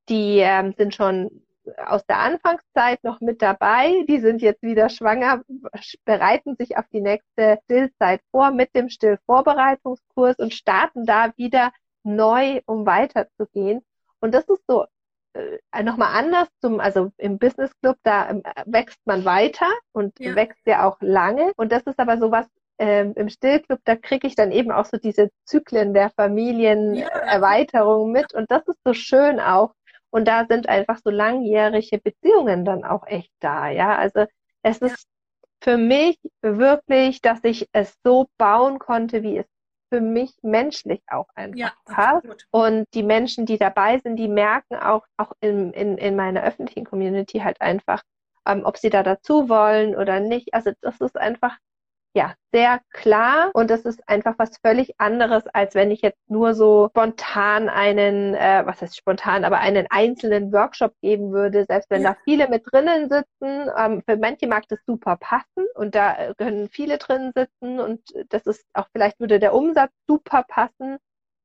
[0.10, 1.44] die ähm, sind schon
[1.86, 4.04] aus der Anfangszeit noch mit dabei.
[4.08, 5.42] Die sind jetzt wieder schwanger,
[6.06, 11.72] bereiten sich auf die nächste Stillzeit vor mit dem Stillvorbereitungskurs und starten da wieder
[12.04, 13.82] neu, um weiterzugehen.
[14.20, 14.86] Und das ist so
[15.34, 20.36] äh, nochmal anders zum, also im Business Club, da äh, wächst man weiter und ja.
[20.36, 21.52] wächst ja auch lange.
[21.56, 22.48] Und das ist aber sowas,
[22.80, 28.22] ähm, im Stillclub, da kriege ich dann eben auch so diese Zyklen der Familienerweiterung ja.
[28.22, 28.34] mit.
[28.34, 29.74] Und das ist so schön auch,
[30.14, 33.98] und da sind einfach so langjährige Beziehungen dann auch echt da, ja.
[33.98, 34.26] Also
[34.62, 34.88] es ja.
[34.88, 35.08] ist
[35.60, 39.48] für mich wirklich, dass ich es so bauen konnte, wie es
[39.90, 42.48] für mich menschlich auch einfach ja, passt.
[42.52, 46.86] Und die Menschen, die dabei sind, die merken auch, auch in, in, in meiner öffentlichen
[46.86, 48.04] Community halt einfach,
[48.46, 50.54] ähm, ob sie da dazu wollen oder nicht.
[50.54, 51.58] Also das ist einfach
[52.16, 56.54] ja, sehr klar und das ist einfach was völlig anderes, als wenn ich jetzt nur
[56.54, 62.04] so spontan einen, äh, was heißt spontan, aber einen einzelnen Workshop geben würde, selbst wenn
[62.04, 62.12] ja.
[62.12, 63.72] da viele mit drinnen sitzen.
[63.76, 68.02] Ähm, für manche mag das super passen und da äh, können viele drinnen sitzen und
[68.30, 70.98] das ist auch vielleicht würde der Umsatz super passen,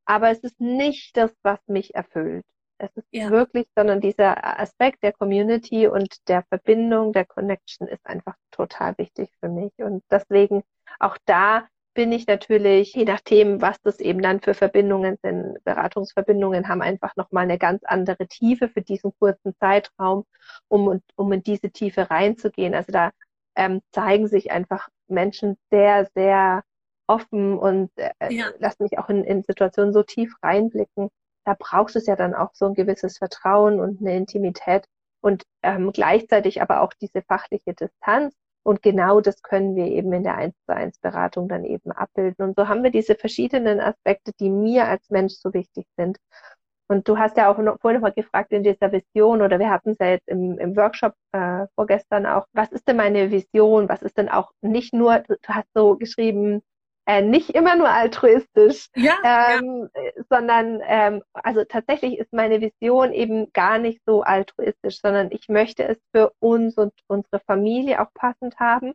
[0.04, 2.44] aber es ist nicht das, was mich erfüllt.
[2.78, 3.30] Es ist ja.
[3.30, 9.30] wirklich, sondern dieser Aspekt der Community und der Verbindung, der Connection ist einfach total wichtig
[9.40, 9.72] für mich.
[9.78, 10.62] Und deswegen
[10.98, 16.68] auch da bin ich natürlich, je nachdem, was das eben dann für Verbindungen sind, Beratungsverbindungen
[16.68, 20.24] haben einfach nochmal eine ganz andere Tiefe für diesen kurzen Zeitraum,
[20.68, 22.74] um, um in diese Tiefe reinzugehen.
[22.74, 23.10] Also da
[23.56, 26.62] ähm, zeigen sich einfach Menschen sehr, sehr
[27.08, 28.46] offen und äh, ja.
[28.58, 31.08] lassen mich auch in, in Situationen so tief reinblicken,
[31.48, 34.84] da brauchst du es ja dann auch so ein gewisses Vertrauen und eine Intimität
[35.22, 38.34] und ähm, gleichzeitig aber auch diese fachliche Distanz.
[38.62, 42.44] Und genau das können wir eben in der 1 zu 1 Beratung dann eben abbilden.
[42.44, 46.18] Und so haben wir diese verschiedenen Aspekte, die mir als Mensch so wichtig sind.
[46.86, 49.70] Und du hast ja auch noch, vorhin noch mal gefragt in dieser Vision oder wir
[49.70, 53.88] hatten es ja jetzt im, im Workshop äh, vorgestern auch, was ist denn meine Vision?
[53.88, 56.60] Was ist denn auch nicht nur, du hast so geschrieben,
[57.08, 60.22] äh, nicht immer nur altruistisch, ja, ähm, ja.
[60.28, 65.84] sondern ähm, also tatsächlich ist meine Vision eben gar nicht so altruistisch, sondern ich möchte
[65.84, 68.92] es für uns und unsere Familie auch passend haben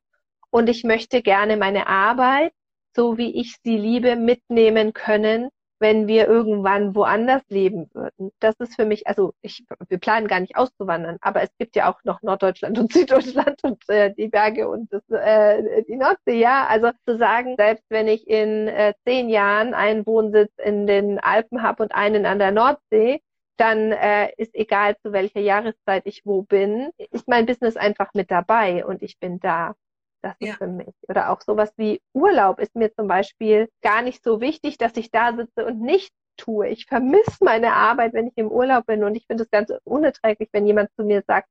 [0.52, 2.54] und ich möchte gerne meine Arbeit,
[2.96, 5.50] so wie ich sie liebe, mitnehmen können,
[5.84, 8.32] wenn wir irgendwann woanders leben würden.
[8.40, 11.92] Das ist für mich, also ich, wir planen gar nicht auszuwandern, aber es gibt ja
[11.92, 16.66] auch noch Norddeutschland und Süddeutschland und äh, die Berge und das, äh, die Nordsee, ja.
[16.68, 21.62] Also zu sagen, selbst wenn ich in äh, zehn Jahren einen Wohnsitz in den Alpen
[21.62, 23.22] habe und einen an der Nordsee,
[23.58, 28.32] dann äh, ist egal zu welcher Jahreszeit ich wo bin, ist mein Business einfach mit
[28.32, 29.76] dabei und ich bin da.
[30.24, 30.56] Das ist ja.
[30.56, 30.96] für mich.
[31.10, 35.12] Oder auch sowas wie Urlaub ist mir zum Beispiel gar nicht so wichtig, dass ich
[35.12, 36.70] da sitze und nichts tue.
[36.70, 40.50] Ich vermisse meine Arbeit, wenn ich im Urlaub bin und ich finde es ganz unerträglich,
[40.54, 41.50] wenn jemand zu mir sagt,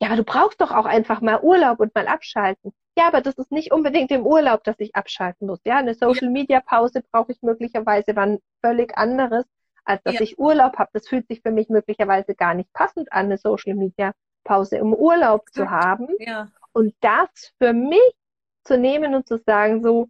[0.00, 2.72] ja, aber du brauchst doch auch einfach mal Urlaub und mal abschalten.
[2.96, 5.60] Ja, aber das ist nicht unbedingt im Urlaub, dass ich abschalten muss.
[5.64, 9.44] Ja, eine Social Media Pause brauche ich möglicherweise wann völlig anderes,
[9.84, 10.20] als dass ja.
[10.20, 10.90] ich Urlaub habe.
[10.92, 14.12] Das fühlt sich für mich möglicherweise gar nicht passend an, eine Social Media
[14.44, 16.08] Pause im Urlaub zu haben.
[16.18, 16.48] Ja.
[16.74, 18.12] Und das für mich
[18.64, 20.08] zu nehmen und zu sagen, so,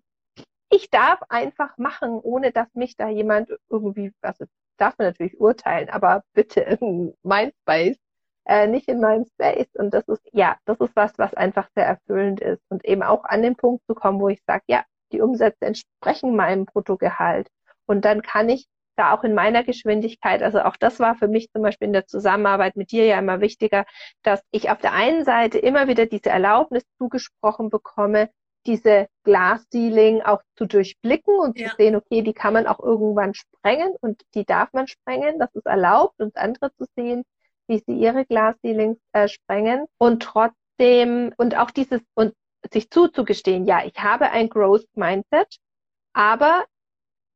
[0.70, 4.46] ich darf einfach machen, ohne dass mich da jemand irgendwie, also
[4.78, 7.98] darf man natürlich urteilen, aber bitte in mein Space,
[8.46, 9.68] äh, nicht in meinem Space.
[9.74, 12.62] Und das ist, ja, das ist was, was einfach sehr erfüllend ist.
[12.70, 16.34] Und eben auch an den Punkt zu kommen, wo ich sage, ja, die Umsätze entsprechen
[16.36, 17.48] meinem Bruttogehalt.
[17.86, 18.66] Und dann kann ich
[18.96, 22.06] da auch in meiner Geschwindigkeit, also auch das war für mich zum Beispiel in der
[22.06, 23.84] Zusammenarbeit mit dir ja immer wichtiger,
[24.22, 28.30] dass ich auf der einen Seite immer wieder diese Erlaubnis zugesprochen bekomme,
[28.66, 31.68] diese Glasceiling auch zu durchblicken und ja.
[31.68, 35.54] zu sehen, okay, die kann man auch irgendwann sprengen und die darf man sprengen, das
[35.54, 37.24] ist erlaubt und andere zu sehen,
[37.66, 39.86] wie sie ihre Glasceilings äh, sprengen.
[39.98, 42.34] Und trotzdem und auch dieses und
[42.72, 45.58] sich zuzugestehen, ja, ich habe ein Growth Mindset,
[46.14, 46.64] aber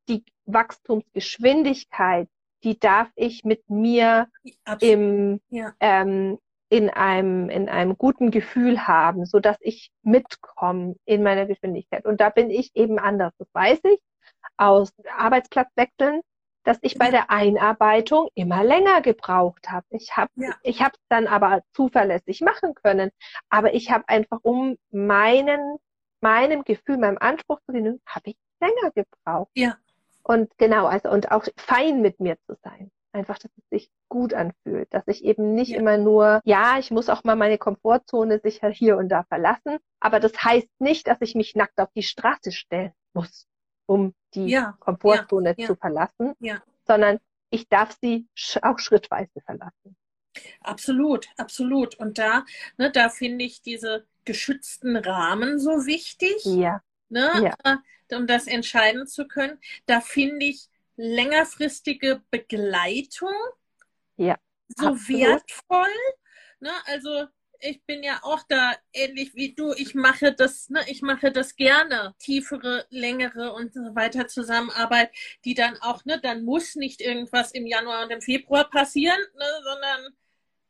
[0.09, 2.28] die Wachstumsgeschwindigkeit,
[2.64, 4.28] die darf ich mit mir
[4.80, 5.72] im, ja.
[5.80, 6.38] ähm,
[6.70, 12.04] in einem, in einem guten Gefühl haben, so dass ich mitkomme in meiner Geschwindigkeit.
[12.04, 13.32] Und da bin ich eben anders.
[13.38, 14.00] Das weiß ich
[14.56, 16.20] aus Arbeitsplatzwechseln,
[16.64, 19.86] dass ich bei der Einarbeitung immer länger gebraucht habe.
[19.90, 20.54] Ich habe ja.
[20.62, 23.11] ich habe es dann aber zuverlässig machen können,
[23.48, 25.78] aber ich habe einfach um meinen
[26.20, 29.50] meinem Gefühl, meinem Anspruch zu genügen, habe ich länger gebraucht.
[29.54, 29.76] Ja.
[30.28, 32.90] Und genau, also und auch fein mit mir zu sein.
[33.12, 35.78] Einfach, dass es sich gut anfühlt, dass ich eben nicht ja.
[35.78, 40.20] immer nur, ja, ich muss auch mal meine Komfortzone sicher hier und da verlassen, aber
[40.20, 43.48] das heißt nicht, dass ich mich nackt auf die Straße stellen muss,
[43.86, 44.76] um die ja.
[44.80, 45.66] Komfortzone ja.
[45.66, 46.34] zu verlassen,
[46.86, 47.18] sondern
[47.48, 48.28] ich darf sie
[48.60, 49.96] auch schrittweise verlassen.
[50.60, 51.98] Absolut, absolut.
[51.98, 52.44] Und da,
[52.76, 56.44] ne, da finde ich diese geschützten Rahmen so wichtig.
[56.44, 56.82] Ja.
[57.09, 57.52] Ne?
[57.64, 57.82] Ja
[58.16, 59.59] um das entscheiden zu können.
[59.86, 63.34] Da finde ich längerfristige Begleitung
[64.16, 64.36] ja,
[64.68, 65.20] so absolut.
[65.20, 65.86] wertvoll.
[66.61, 66.70] Ne?
[66.86, 67.26] Also
[67.61, 69.72] ich bin ja auch da ähnlich wie du.
[69.74, 72.14] Ich mache das, ne, ich mache das gerne.
[72.18, 75.11] Tiefere, längere und so weiter Zusammenarbeit,
[75.44, 79.46] die dann auch, ne, dann muss nicht irgendwas im Januar und im Februar passieren, ne,
[79.64, 80.16] sondern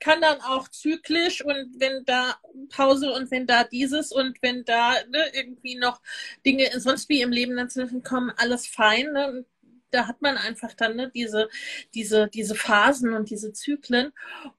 [0.01, 2.37] kann dann auch zyklisch und wenn da
[2.71, 6.01] Pause und wenn da dieses und wenn da ne, irgendwie noch
[6.47, 9.13] Dinge sonst wie im Leben dazwischen kommen, alles fein.
[9.13, 9.45] Ne?
[9.91, 11.49] Da hat man einfach dann ne, diese,
[11.95, 14.13] diese, diese Phasen und diese Zyklen.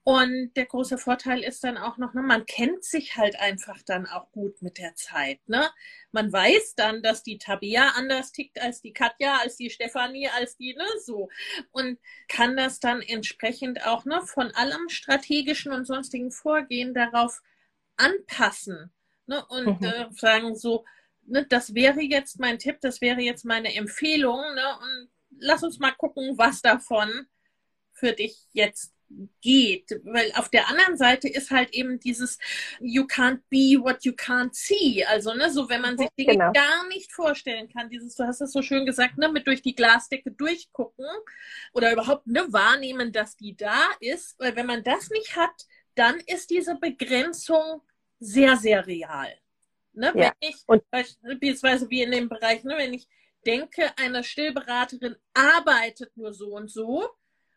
[0.03, 4.05] Und der große Vorteil ist dann auch noch, ne, man kennt sich halt einfach dann
[4.05, 5.39] auch gut mit der Zeit.
[5.47, 5.69] Ne?
[6.11, 10.57] Man weiß dann, dass die Tabea anders tickt als die Katja, als die Stefanie, als
[10.57, 11.29] die, ne, so.
[11.71, 17.41] Und kann das dann entsprechend auch ne, von allem strategischen und sonstigen Vorgehen darauf
[17.97, 18.91] anpassen.
[19.27, 19.45] Ne?
[19.47, 19.87] Und mhm.
[19.87, 20.85] äh, sagen so,
[21.25, 24.39] ne, das wäre jetzt mein Tipp, das wäre jetzt meine Empfehlung.
[24.55, 24.79] Ne?
[24.81, 25.09] Und
[25.39, 27.27] lass uns mal gucken, was davon
[27.91, 28.93] für dich jetzt
[29.41, 29.89] geht.
[30.03, 32.37] Weil auf der anderen Seite ist halt eben dieses
[32.79, 35.03] You can't be what you can't see.
[35.05, 36.51] Also, ne, so wenn man sich Dinge genau.
[36.51, 39.75] gar nicht vorstellen kann, dieses, du hast es so schön gesagt, ne, mit durch die
[39.75, 41.07] Glasdecke durchgucken
[41.73, 44.39] oder überhaupt ne, wahrnehmen, dass die da ist.
[44.39, 45.65] Weil wenn man das nicht hat,
[45.95, 47.81] dann ist diese Begrenzung
[48.19, 49.33] sehr, sehr real.
[49.93, 50.33] Ne, ja.
[50.39, 53.07] Wenn ich, und beispielsweise wie in dem Bereich, ne, wenn ich
[53.49, 57.09] denke, eine Stillberaterin arbeitet nur so und so.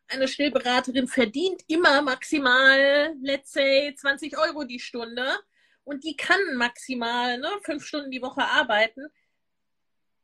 [0.09, 5.26] Eine Stillberaterin verdient immer maximal, let's say, 20 Euro die Stunde
[5.84, 9.07] und die kann maximal ne, fünf Stunden die Woche arbeiten,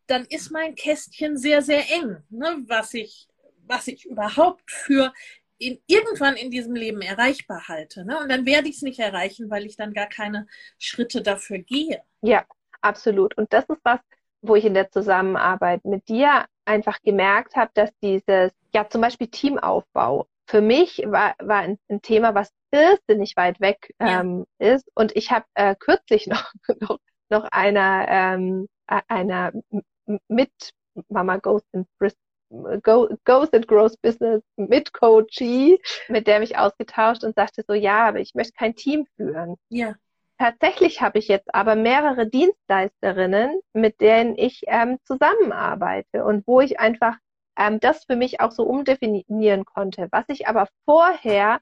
[0.06, 3.28] dann ist mein Kästchen sehr, sehr eng, ne, was ich,
[3.66, 5.12] was ich überhaupt für
[5.58, 8.04] in, irgendwann in diesem Leben erreichbar halte.
[8.04, 8.18] Ne?
[8.18, 10.46] Und dann werde ich es nicht erreichen, weil ich dann gar keine
[10.78, 12.02] Schritte dafür gehe.
[12.22, 12.46] Ja,
[12.80, 13.36] absolut.
[13.36, 14.00] Und das ist was,
[14.42, 19.28] wo ich in der Zusammenarbeit mit dir einfach gemerkt habe, dass dieses, ja zum Beispiel
[19.28, 24.74] Teamaufbau für mich war, war ein, ein Thema, was irrsinnig weit weg ähm, ja.
[24.74, 24.90] ist.
[24.94, 29.52] Und ich habe äh, kürzlich noch, noch, noch einer, ähm, einer
[30.28, 30.50] mit
[31.08, 31.86] Mama Goes in,
[32.82, 35.78] Go, Goes and Grows Business mit Coachie,
[36.08, 39.56] mit der mich ausgetauscht und sagte so, ja, aber ich möchte kein Team führen.
[39.68, 39.96] Ja.
[40.38, 46.78] Tatsächlich habe ich jetzt aber mehrere Dienstleisterinnen, mit denen ich ähm, zusammenarbeite und wo ich
[46.78, 47.16] einfach
[47.58, 51.60] ähm, das für mich auch so umdefinieren konnte, was ich aber vorher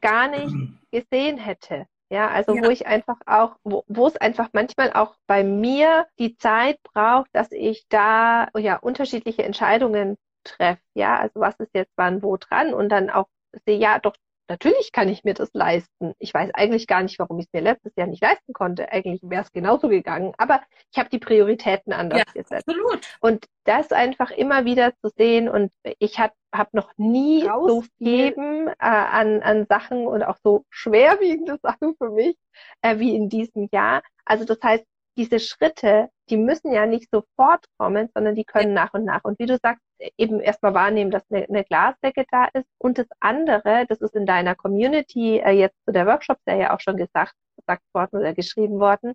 [0.00, 0.54] gar nicht
[0.92, 1.86] gesehen hätte.
[2.12, 2.62] Ja, also ja.
[2.62, 7.30] wo ich einfach auch, wo, wo es einfach manchmal auch bei mir die Zeit braucht,
[7.32, 10.82] dass ich da ja unterschiedliche Entscheidungen treffe.
[10.94, 13.28] Ja, also was ist jetzt wann wo dran und dann auch
[13.66, 14.14] sehe, ja, doch
[14.48, 16.14] Natürlich kann ich mir das leisten.
[16.18, 18.90] Ich weiß eigentlich gar nicht, warum ich es mir letztes Jahr nicht leisten konnte.
[18.92, 20.34] Eigentlich wäre es genauso gegangen.
[20.36, 20.60] Aber
[20.92, 22.68] ich habe die Prioritäten anders ja, gesetzt.
[22.68, 23.00] Absolut.
[23.20, 25.48] Und das einfach immer wieder zu sehen.
[25.48, 30.36] Und ich habe hab noch nie Raus so geben äh, an, an Sachen und auch
[30.42, 32.36] so schwerwiegende Sachen für mich
[32.82, 34.02] äh, wie in diesem Jahr.
[34.24, 34.84] Also das heißt,
[35.16, 39.24] diese Schritte, die müssen ja nicht sofort kommen, sondern die können nach und nach.
[39.24, 39.82] Und wie du sagst,
[40.16, 42.66] eben erstmal wahrnehmen, dass eine, eine Glasdecke da ist.
[42.78, 46.96] Und das andere, das ist in deiner Community äh, jetzt zu der Workshop-Serie auch schon
[46.96, 49.14] gesagt, gesagt worden oder geschrieben worden.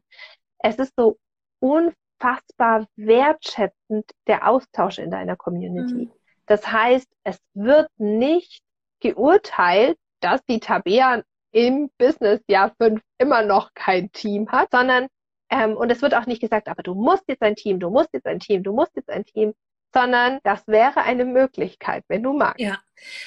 [0.59, 1.17] Es ist so
[1.59, 6.05] unfassbar wertschätzend der Austausch in deiner Community.
[6.05, 6.11] Mhm.
[6.45, 8.61] Das heißt, es wird nicht
[8.99, 15.07] geurteilt, dass die Tabea im Business Jahr 5 immer noch kein Team hat, sondern
[15.49, 18.09] ähm, und es wird auch nicht gesagt, aber du musst jetzt ein Team, du musst
[18.13, 19.53] jetzt ein Team, du musst jetzt ein Team,
[19.93, 22.59] sondern das wäre eine Möglichkeit, wenn du magst.
[22.59, 22.79] Ja,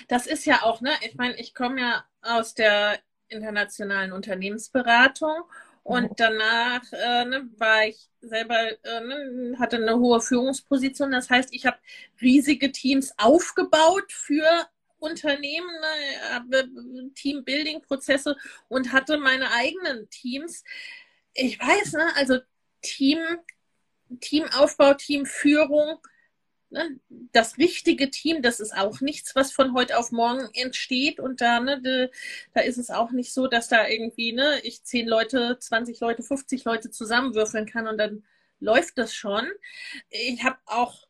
[0.09, 2.99] das ist ja auch, ne, ich meine, ich komme ja aus der
[3.29, 5.45] internationalen Unternehmensberatung
[5.83, 6.14] und mhm.
[6.16, 11.11] danach äh, ne, war ich selber, äh, ne, hatte eine hohe Führungsposition.
[11.11, 11.79] Das heißt, ich habe
[12.21, 14.47] riesige Teams aufgebaut für
[14.99, 15.71] Unternehmen,
[16.51, 18.37] ne, Teambuilding-Prozesse
[18.68, 20.62] und hatte meine eigenen Teams
[21.35, 22.39] ich weiß, ne, also
[22.83, 23.18] Team,
[24.20, 25.99] Teamaufbau, Teamführung,
[26.70, 27.01] ne,
[27.33, 31.20] das richtige Team, das ist auch nichts, was von heute auf morgen entsteht.
[31.20, 32.11] Und da, ne, de,
[32.55, 36.22] da ist es auch nicht so, dass da irgendwie, ne, ich zehn Leute, 20 Leute,
[36.22, 38.24] 50 Leute zusammenwürfeln kann und dann
[38.61, 39.49] läuft das schon.
[40.11, 41.09] Ich habe auch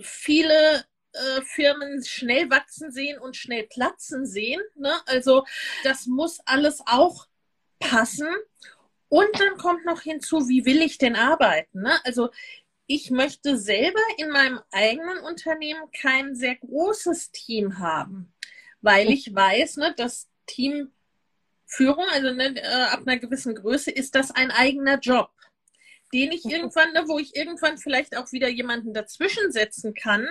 [0.00, 4.60] viele äh, Firmen schnell wachsen sehen und schnell platzen sehen.
[4.76, 4.92] Ne?
[5.06, 5.44] Also
[5.84, 7.26] das muss alles auch
[7.78, 8.28] passen.
[9.12, 11.82] Und dann kommt noch hinzu, wie will ich denn arbeiten?
[11.82, 12.00] Ne?
[12.02, 12.30] Also
[12.86, 18.32] ich möchte selber in meinem eigenen Unternehmen kein sehr großes Team haben,
[18.80, 24.30] weil ich weiß, ne, dass Teamführung, also ne, äh, ab einer gewissen Größe, ist das
[24.30, 25.30] ein eigener Job,
[26.14, 30.26] den ich irgendwann, ne, wo ich irgendwann vielleicht auch wieder jemanden dazwischen setzen kann.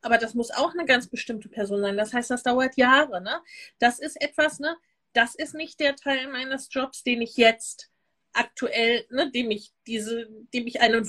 [0.00, 1.98] Aber das muss auch eine ganz bestimmte Person sein.
[1.98, 3.20] Das heißt, das dauert Jahre.
[3.20, 3.42] Ne?
[3.78, 4.74] Das ist etwas, ne,
[5.12, 7.90] das ist nicht der Teil meines Jobs, den ich jetzt
[8.36, 11.08] aktuell, ne, dem ich diese, dem ich einen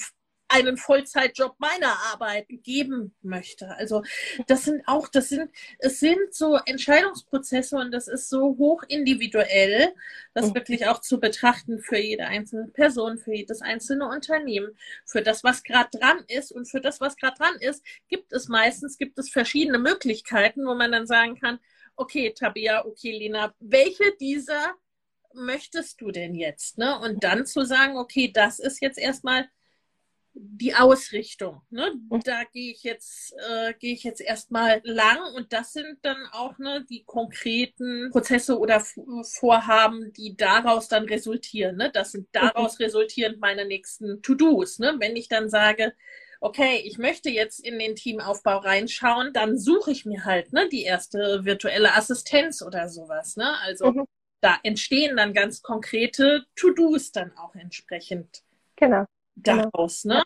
[0.49, 3.75] einen Vollzeitjob meiner Arbeit geben möchte.
[3.75, 4.03] Also
[4.47, 9.93] das sind auch, das sind, es sind so Entscheidungsprozesse und das ist so hoch individuell,
[10.34, 15.43] das wirklich auch zu betrachten für jede einzelne Person, für jedes einzelne Unternehmen, für das,
[15.43, 19.19] was gerade dran ist und für das, was gerade dran ist, gibt es meistens, gibt
[19.19, 21.59] es verschiedene Möglichkeiten, wo man dann sagen kann,
[21.97, 24.75] okay, Tabia, okay, Lina, welche dieser
[25.38, 26.77] möchtest du denn jetzt?
[26.77, 26.99] Ne?
[26.99, 29.47] Und dann zu sagen, okay, das ist jetzt erstmal
[30.39, 31.61] die Ausrichtung.
[31.69, 31.93] Ne?
[32.23, 36.57] Da gehe ich jetzt, äh, gehe ich jetzt erstmal lang und das sind dann auch
[36.57, 38.83] ne, die konkreten Prozesse oder
[39.23, 41.77] Vorhaben, die daraus dann resultieren.
[41.77, 41.91] Ne?
[41.91, 44.79] Das sind daraus resultierend meine nächsten To-Dos.
[44.79, 44.95] Ne?
[44.99, 45.93] Wenn ich dann sage,
[46.39, 50.83] okay, ich möchte jetzt in den Teamaufbau reinschauen, dann suche ich mir halt ne, die
[50.83, 53.38] erste virtuelle Assistenz oder sowas.
[53.38, 53.57] Ne?
[53.61, 54.05] Also mhm
[54.41, 58.43] da entstehen dann ganz konkrete To-Dos dann auch entsprechend.
[58.75, 59.05] Genau.
[59.35, 60.15] Daraus, genau.
[60.15, 60.23] ne?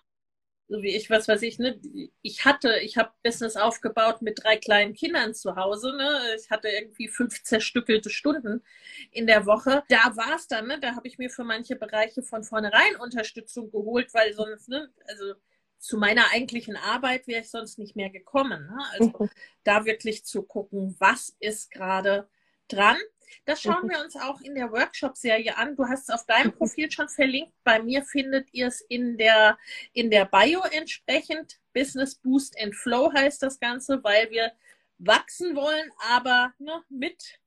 [0.67, 1.81] So wie ich, was weiß ich, ne?
[2.21, 6.35] Ich hatte, ich habe Business aufgebaut mit drei kleinen Kindern zu Hause, ne?
[6.39, 8.63] Ich hatte irgendwie fünf zerstückelte Stunden
[9.11, 9.83] in der Woche.
[9.89, 10.79] Da war es dann, ne?
[10.79, 14.89] Da habe ich mir für manche Bereiche von vornherein Unterstützung geholt, weil sonst, ne?
[15.07, 15.33] Also
[15.81, 18.67] zu meiner eigentlichen Arbeit wäre ich sonst nicht mehr gekommen.
[18.67, 18.77] Ne?
[18.93, 19.29] Also mhm.
[19.63, 22.29] da wirklich zu gucken, was ist gerade
[22.67, 22.97] dran
[23.45, 25.75] das schauen wir uns auch in der Workshop-Serie an.
[25.75, 27.53] Du hast es auf deinem Profil schon verlinkt.
[27.63, 29.57] Bei mir findet ihr es in der,
[29.93, 31.59] in der Bio entsprechend.
[31.73, 34.51] Business Boost and Flow heißt das Ganze, weil wir
[34.97, 37.39] wachsen wollen, aber ne, mit,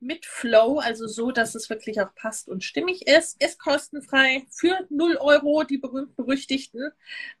[0.00, 3.42] mit Flow, also so, dass es wirklich auch passt und stimmig ist.
[3.42, 6.90] Ist kostenfrei für 0 Euro, die berühmt-berüchtigten.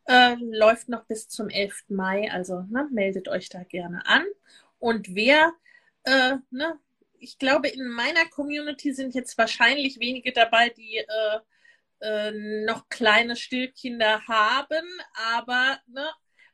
[0.04, 1.84] Äh, läuft noch bis zum 11.
[1.88, 4.24] Mai, also ne, meldet euch da gerne an.
[4.78, 5.52] Und wer
[6.04, 6.78] äh, ne,
[7.22, 11.38] ich glaube, in meiner Community sind jetzt wahrscheinlich wenige dabei, die äh,
[12.00, 14.86] äh, noch kleine Stillkinder haben,
[15.36, 16.04] aber ne,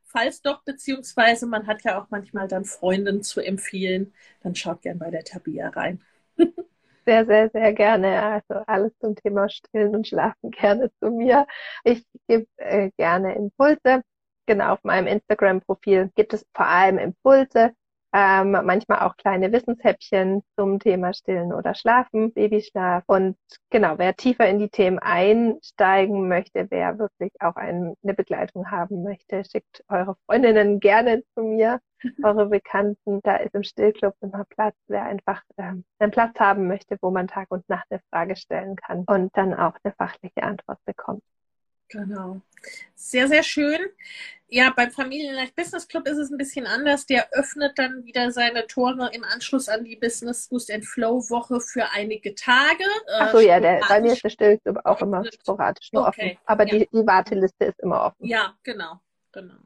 [0.04, 4.12] falls doch, beziehungsweise man hat ja auch manchmal dann Freundinnen zu empfehlen,
[4.42, 6.02] dann schaut gern bei der Tabia rein.
[7.06, 8.22] sehr, sehr, sehr gerne.
[8.22, 11.46] Also alles zum Thema Stillen und Schlafen gerne zu mir.
[11.84, 14.02] Ich gebe äh, gerne Impulse.
[14.46, 17.74] Genau, auf meinem Instagram-Profil gibt es vor allem Impulse,
[18.12, 23.04] ähm, manchmal auch kleine Wissenshäppchen zum Thema Stillen oder Schlafen, Babyschlaf.
[23.06, 23.36] Und
[23.70, 29.02] genau, wer tiefer in die Themen einsteigen möchte, wer wirklich auch ein, eine Begleitung haben
[29.02, 31.80] möchte, schickt eure Freundinnen gerne zu mir,
[32.24, 33.20] eure Bekannten.
[33.22, 37.28] Da ist im Stillclub immer Platz, wer einfach ähm, einen Platz haben möchte, wo man
[37.28, 41.22] Tag und Nacht eine Frage stellen kann und dann auch eine fachliche Antwort bekommt.
[41.88, 42.40] Genau.
[42.94, 43.78] Sehr, sehr schön.
[44.50, 47.04] Ja, beim Familienleicht Business Club ist es ein bisschen anders.
[47.04, 51.60] Der öffnet dann wieder seine Tore im Anschluss an die Business Boost and Flow Woche
[51.60, 52.84] für einige Tage.
[53.08, 56.30] Äh, Ach so, ja, der, bei mir ist der Stillclub auch immer sporadisch nur okay.
[56.30, 56.38] offen.
[56.46, 56.78] Aber ja.
[56.78, 58.26] die, die Warteliste ist immer offen.
[58.26, 59.00] Ja, genau,
[59.32, 59.58] genau.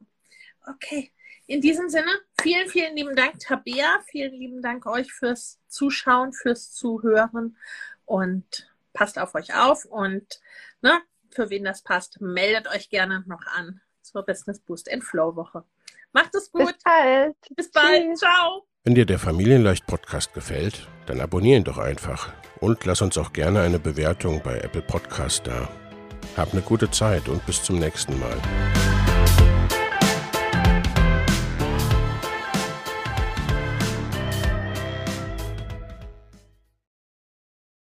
[0.67, 1.11] Okay.
[1.47, 2.11] In diesem Sinne,
[2.41, 4.01] vielen, vielen lieben Dank, Tabea.
[4.07, 7.57] Vielen lieben Dank euch fürs Zuschauen, fürs Zuhören
[8.05, 10.41] und passt auf euch auf und
[10.81, 11.01] ne,
[11.33, 15.63] für wen das passt, meldet euch gerne noch an zur Business Boost and Flow Woche.
[16.11, 16.67] Macht es gut.
[16.67, 17.35] Bis bald.
[17.55, 18.03] Bis bald.
[18.11, 18.19] Tschüss.
[18.19, 18.67] Ciao.
[18.83, 23.33] Wenn dir der Familienleicht Podcast gefällt, dann abonniere ihn doch einfach und lass uns auch
[23.33, 25.69] gerne eine Bewertung bei Apple Podcast da.
[26.35, 29.12] Hab eine gute Zeit und bis zum nächsten Mal.